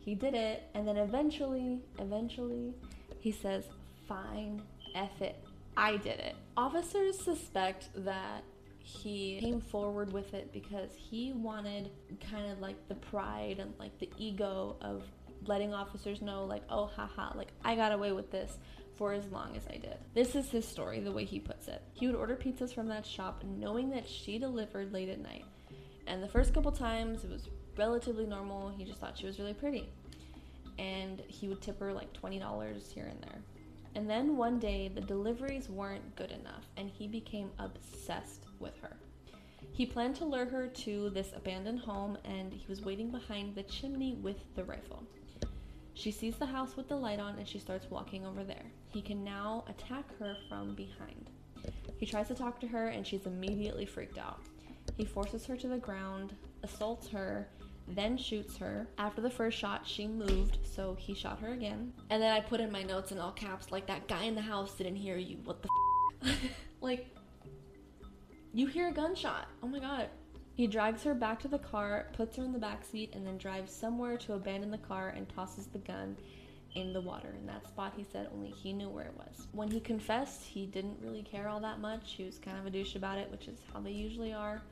he 0.00 0.16
did 0.16 0.34
it 0.34 0.64
and 0.74 0.88
then 0.88 0.96
eventually, 0.96 1.82
eventually 2.00 2.74
he 3.20 3.30
says, 3.30 3.62
fine, 4.08 4.60
F 4.96 5.22
it. 5.22 5.36
I 5.76 5.98
did 5.98 6.18
it. 6.18 6.34
Officers 6.56 7.16
suspect 7.16 7.90
that 7.94 8.42
he 8.86 9.40
came 9.40 9.60
forward 9.60 10.12
with 10.12 10.32
it 10.32 10.52
because 10.52 10.90
he 10.94 11.32
wanted 11.32 11.90
kind 12.30 12.48
of 12.52 12.60
like 12.60 12.76
the 12.86 12.94
pride 12.94 13.58
and 13.58 13.74
like 13.80 13.98
the 13.98 14.08
ego 14.16 14.76
of 14.80 15.02
letting 15.46 15.74
officers 15.74 16.22
know 16.22 16.44
like 16.44 16.62
oh 16.70 16.86
haha 16.86 17.36
like 17.36 17.48
i 17.64 17.74
got 17.74 17.90
away 17.90 18.12
with 18.12 18.30
this 18.30 18.58
for 18.94 19.12
as 19.12 19.26
long 19.26 19.56
as 19.56 19.66
i 19.68 19.76
did. 19.76 19.96
This 20.14 20.36
is 20.36 20.50
his 20.50 20.66
story 20.66 21.00
the 21.00 21.10
way 21.10 21.24
he 21.24 21.40
puts 21.40 21.66
it. 21.66 21.82
He 21.94 22.06
would 22.06 22.14
order 22.14 22.36
pizzas 22.36 22.72
from 22.72 22.86
that 22.88 23.04
shop 23.04 23.42
knowing 23.44 23.90
that 23.90 24.08
she 24.08 24.38
delivered 24.38 24.92
late 24.92 25.08
at 25.08 25.18
night. 25.18 25.44
And 26.06 26.22
the 26.22 26.28
first 26.28 26.54
couple 26.54 26.70
times 26.70 27.24
it 27.24 27.30
was 27.30 27.48
relatively 27.76 28.24
normal. 28.24 28.70
He 28.70 28.84
just 28.84 29.00
thought 29.00 29.18
she 29.18 29.26
was 29.26 29.38
really 29.38 29.52
pretty. 29.52 29.90
And 30.78 31.20
he 31.26 31.48
would 31.48 31.60
tip 31.60 31.78
her 31.80 31.92
like 31.92 32.10
$20 32.14 32.92
here 32.92 33.06
and 33.06 33.20
there. 33.22 33.42
And 33.96 34.08
then 34.08 34.36
one 34.36 34.58
day, 34.58 34.90
the 34.94 35.00
deliveries 35.00 35.70
weren't 35.70 36.16
good 36.16 36.30
enough, 36.30 36.64
and 36.76 36.90
he 36.90 37.08
became 37.08 37.50
obsessed 37.58 38.45
with 38.60 38.78
her. 38.80 38.96
He 39.72 39.84
planned 39.84 40.16
to 40.16 40.24
lure 40.24 40.46
her 40.46 40.68
to 40.68 41.10
this 41.10 41.32
abandoned 41.36 41.80
home, 41.80 42.16
and 42.24 42.52
he 42.52 42.64
was 42.66 42.80
waiting 42.80 43.10
behind 43.10 43.54
the 43.54 43.62
chimney 43.64 44.14
with 44.14 44.38
the 44.54 44.64
rifle. 44.64 45.02
She 45.92 46.10
sees 46.10 46.36
the 46.36 46.46
house 46.46 46.76
with 46.76 46.88
the 46.88 46.96
light 46.96 47.20
on, 47.20 47.38
and 47.38 47.46
she 47.46 47.58
starts 47.58 47.90
walking 47.90 48.24
over 48.24 48.44
there. 48.44 48.64
He 48.88 49.02
can 49.02 49.24
now 49.24 49.64
attack 49.68 50.04
her 50.18 50.36
from 50.48 50.74
behind. 50.74 51.30
He 51.98 52.06
tries 52.06 52.28
to 52.28 52.34
talk 52.34 52.60
to 52.60 52.66
her, 52.66 52.88
and 52.88 53.06
she's 53.06 53.26
immediately 53.26 53.86
freaked 53.86 54.18
out. 54.18 54.40
He 54.96 55.04
forces 55.04 55.44
her 55.46 55.56
to 55.56 55.68
the 55.68 55.78
ground, 55.78 56.34
assaults 56.62 57.08
her, 57.08 57.48
then 57.88 58.16
shoots 58.16 58.56
her. 58.56 58.86
After 58.98 59.20
the 59.20 59.30
first 59.30 59.58
shot, 59.58 59.86
she 59.86 60.06
moved, 60.06 60.58
so 60.64 60.96
he 60.98 61.14
shot 61.14 61.40
her 61.40 61.52
again. 61.52 61.92
And 62.10 62.22
then 62.22 62.32
I 62.32 62.40
put 62.40 62.60
in 62.60 62.70
my 62.70 62.82
notes 62.82 63.12
in 63.12 63.18
all 63.18 63.32
caps, 63.32 63.70
like, 63.70 63.86
that 63.86 64.08
guy 64.08 64.24
in 64.24 64.34
the 64.34 64.40
house 64.40 64.74
didn't 64.74 64.96
hear 64.96 65.16
you. 65.16 65.38
What 65.44 65.62
the 65.62 65.68
f? 66.24 66.36
like, 66.80 67.15
you 68.56 68.66
hear 68.66 68.88
a 68.88 68.92
gunshot. 68.92 69.48
Oh 69.62 69.68
my 69.68 69.78
god. 69.78 70.08
He 70.54 70.66
drags 70.66 71.02
her 71.02 71.14
back 71.14 71.38
to 71.40 71.48
the 71.48 71.58
car, 71.58 72.06
puts 72.14 72.36
her 72.36 72.42
in 72.42 72.54
the 72.54 72.58
back 72.58 72.86
seat, 72.86 73.10
and 73.12 73.26
then 73.26 73.36
drives 73.36 73.70
somewhere 73.70 74.16
to 74.16 74.32
abandon 74.32 74.70
the 74.70 74.78
car 74.78 75.12
and 75.14 75.28
tosses 75.28 75.66
the 75.66 75.78
gun 75.80 76.16
in 76.74 76.94
the 76.94 77.00
water. 77.02 77.34
In 77.38 77.46
that 77.48 77.66
spot, 77.66 77.92
he 77.94 78.02
said 78.02 78.30
only 78.32 78.48
he 78.48 78.72
knew 78.72 78.88
where 78.88 79.04
it 79.04 79.16
was. 79.18 79.46
When 79.52 79.70
he 79.70 79.78
confessed, 79.78 80.42
he 80.42 80.64
didn't 80.64 80.96
really 81.02 81.22
care 81.22 81.48
all 81.48 81.60
that 81.60 81.80
much. 81.80 82.14
He 82.14 82.24
was 82.24 82.38
kind 82.38 82.56
of 82.58 82.64
a 82.64 82.70
douche 82.70 82.96
about 82.96 83.18
it, 83.18 83.30
which 83.30 83.46
is 83.46 83.58
how 83.74 83.80
they 83.80 83.90
usually 83.90 84.32
are. 84.32 84.62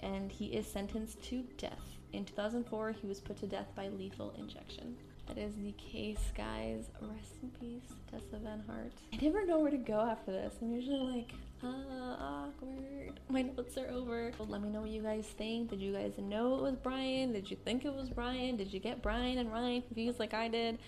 And 0.00 0.30
he 0.30 0.48
is 0.48 0.66
sentenced 0.66 1.22
to 1.30 1.42
death. 1.56 1.96
In 2.12 2.26
2004, 2.26 2.92
he 2.92 3.06
was 3.06 3.20
put 3.20 3.38
to 3.38 3.46
death 3.46 3.68
by 3.74 3.88
lethal 3.88 4.34
injection. 4.36 4.94
That 5.26 5.38
is 5.38 5.54
the 5.56 5.72
case, 5.72 6.32
guys. 6.36 6.90
Rest 7.00 7.36
in 7.42 7.50
peace, 7.58 7.94
Tessa 8.10 8.36
Van 8.42 8.62
Hart. 8.66 8.92
I 9.10 9.16
never 9.24 9.46
know 9.46 9.60
where 9.60 9.70
to 9.70 9.78
go 9.78 10.00
after 10.00 10.32
this. 10.32 10.54
I'm 10.60 10.70
usually 10.70 11.00
like, 11.00 11.32
ah, 11.62 12.46
awkward. 12.48 13.20
My 13.28 13.42
notes 13.42 13.76
are 13.78 13.88
over. 13.88 14.32
Let 14.38 14.62
me 14.62 14.68
know 14.68 14.82
what 14.82 14.90
you 14.90 15.02
guys 15.02 15.26
think. 15.26 15.70
Did 15.70 15.80
you 15.80 15.92
guys 15.92 16.12
know 16.18 16.56
it 16.56 16.62
was 16.62 16.76
Brian? 16.76 17.32
Did 17.32 17.50
you 17.50 17.56
think 17.64 17.84
it 17.84 17.94
was 17.94 18.08
Brian? 18.08 18.56
Did 18.56 18.72
you 18.72 18.80
get 18.80 19.02
Brian 19.02 19.38
and 19.38 19.52
Ryan 19.52 19.82
confused 19.82 20.18
like 20.18 20.34
I 20.34 20.48
did? 20.48 20.78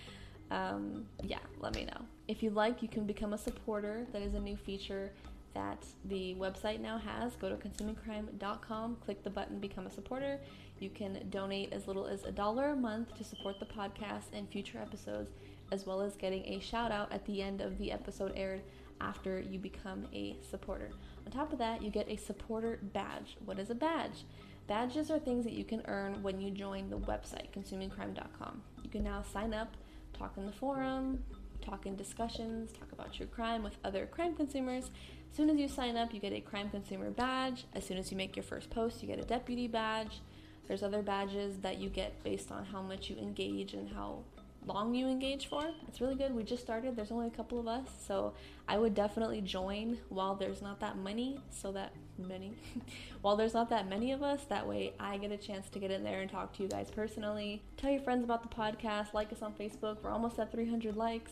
Um, 0.51 1.05
yeah, 1.23 1.39
let 1.59 1.75
me 1.75 1.85
know. 1.85 2.05
If 2.27 2.41
you 2.43 2.49
like, 2.49 2.81
you 2.81 2.87
can 2.87 3.05
become 3.05 3.33
a 3.33 3.37
supporter. 3.37 4.05
That 4.13 4.21
is 4.21 4.33
a 4.33 4.39
new 4.39 4.57
feature 4.57 5.11
that 5.53 5.85
the 6.05 6.35
website 6.39 6.79
now 6.79 6.97
has. 6.97 7.35
Go 7.35 7.49
to 7.49 7.55
consumingcrime.com, 7.55 8.97
click 9.03 9.23
the 9.23 9.29
button 9.29 9.59
Become 9.59 9.87
a 9.87 9.91
Supporter. 9.91 10.39
You 10.79 10.89
can 10.89 11.27
donate 11.29 11.73
as 11.73 11.87
little 11.87 12.05
as 12.05 12.23
a 12.23 12.31
dollar 12.31 12.69
a 12.69 12.75
month 12.75 13.15
to 13.17 13.23
support 13.23 13.59
the 13.59 13.65
podcast 13.65 14.33
and 14.33 14.47
future 14.47 14.77
episodes, 14.79 15.31
as 15.71 15.85
well 15.85 16.01
as 16.01 16.15
getting 16.15 16.43
a 16.45 16.59
shout 16.59 16.91
out 16.91 17.11
at 17.11 17.25
the 17.25 17.41
end 17.41 17.61
of 17.61 17.77
the 17.77 17.91
episode 17.91 18.31
aired 18.35 18.61
after 19.01 19.39
you 19.39 19.59
become 19.59 20.07
a 20.13 20.37
supporter. 20.49 20.91
On 21.25 21.31
top 21.31 21.51
of 21.53 21.59
that, 21.59 21.81
you 21.81 21.89
get 21.89 22.09
a 22.09 22.15
supporter 22.15 22.79
badge. 22.81 23.37
What 23.45 23.59
is 23.59 23.69
a 23.69 23.75
badge? 23.75 24.25
Badges 24.67 25.09
are 25.09 25.19
things 25.19 25.45
that 25.45 25.53
you 25.53 25.63
can 25.63 25.81
earn 25.87 26.21
when 26.21 26.39
you 26.39 26.51
join 26.51 26.89
the 26.89 26.97
website, 26.97 27.51
consumingcrime.com. 27.51 28.61
You 28.83 28.89
can 28.89 29.03
now 29.03 29.23
sign 29.23 29.53
up, 29.53 29.75
talk 30.13 30.37
in 30.37 30.45
the 30.45 30.51
forum, 30.51 31.23
talk 31.61 31.85
in 31.85 31.95
discussions, 31.95 32.71
talk 32.71 32.91
about 32.91 33.13
true 33.13 33.25
crime 33.25 33.63
with 33.63 33.77
other 33.83 34.05
crime 34.05 34.35
consumers. 34.35 34.91
As 35.31 35.37
soon 35.37 35.49
as 35.49 35.57
you 35.57 35.67
sign 35.67 35.97
up, 35.97 36.13
you 36.13 36.19
get 36.19 36.33
a 36.33 36.41
crime 36.41 36.69
consumer 36.69 37.11
badge. 37.11 37.65
As 37.73 37.85
soon 37.85 37.97
as 37.97 38.11
you 38.11 38.17
make 38.17 38.35
your 38.35 38.43
first 38.43 38.69
post, 38.69 39.01
you 39.01 39.07
get 39.07 39.19
a 39.19 39.25
deputy 39.25 39.67
badge. 39.67 40.21
There's 40.67 40.83
other 40.83 41.01
badges 41.01 41.57
that 41.59 41.79
you 41.79 41.89
get 41.89 42.23
based 42.23 42.51
on 42.51 42.65
how 42.65 42.81
much 42.81 43.09
you 43.09 43.17
engage 43.17 43.73
and 43.73 43.89
how 43.89 44.23
long 44.69 44.93
you 44.93 45.07
engage 45.07 45.47
for. 45.47 45.63
It's 45.87 45.99
really 45.99 46.15
good. 46.15 46.33
We 46.33 46.43
just 46.43 46.61
started. 46.63 46.95
There's 46.95 47.11
only 47.11 47.27
a 47.27 47.31
couple 47.31 47.59
of 47.59 47.67
us, 47.67 47.87
so 48.07 48.33
I 48.67 48.77
would 48.77 48.93
definitely 48.93 49.41
join 49.41 49.97
while 50.09 50.35
there's 50.35 50.61
not 50.61 50.79
that 50.81 50.97
many, 50.97 51.39
so 51.49 51.71
that 51.71 51.91
many 52.17 52.53
while 53.21 53.35
there's 53.35 53.53
not 53.53 53.69
that 53.69 53.89
many 53.89 54.11
of 54.11 54.21
us, 54.21 54.43
that 54.45 54.67
way 54.67 54.93
I 54.99 55.17
get 55.17 55.31
a 55.31 55.37
chance 55.37 55.69
to 55.69 55.79
get 55.79 55.89
in 55.89 56.03
there 56.03 56.21
and 56.21 56.29
talk 56.29 56.53
to 56.57 56.63
you 56.63 56.69
guys 56.69 56.91
personally. 56.91 57.63
Tell 57.77 57.89
your 57.89 58.01
friends 58.01 58.23
about 58.23 58.43
the 58.43 58.55
podcast, 58.55 59.13
like 59.13 59.31
us 59.33 59.41
on 59.41 59.53
Facebook. 59.53 59.97
We're 60.03 60.11
almost 60.11 60.37
at 60.37 60.51
300 60.51 60.95
likes. 60.95 61.31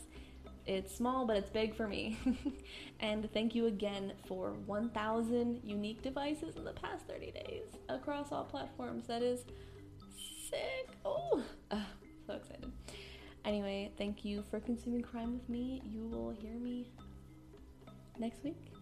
It's 0.66 0.94
small, 0.94 1.26
but 1.26 1.38
it's 1.38 1.50
big 1.52 1.76
for 1.76 1.88
me. 1.88 2.18
and 3.00 3.32
thank 3.34 3.54
you 3.56 3.68
again 3.68 4.14
for 4.28 4.54
1,000 4.66 5.62
unique 5.64 6.02
devices 6.02 6.56
in 6.58 6.66
the 6.66 6.74
past 6.74 7.06
30 7.08 7.32
days 7.32 7.64
across 7.88 8.32
all 8.32 8.44
platforms. 8.44 9.08
That 9.08 9.22
is 9.22 9.46
sick. 10.50 10.90
Oh, 11.06 11.44
uh. 11.72 11.78
Anyway, 13.48 13.90
thank 13.98 14.26
you 14.26 14.44
for 14.52 14.60
consuming 14.60 15.02
crime 15.02 15.32
with 15.32 15.48
me. 15.48 15.82
You 15.86 16.06
will 16.10 16.32
hear 16.32 16.60
me 16.60 16.92
next 18.20 18.44
week. 18.44 18.77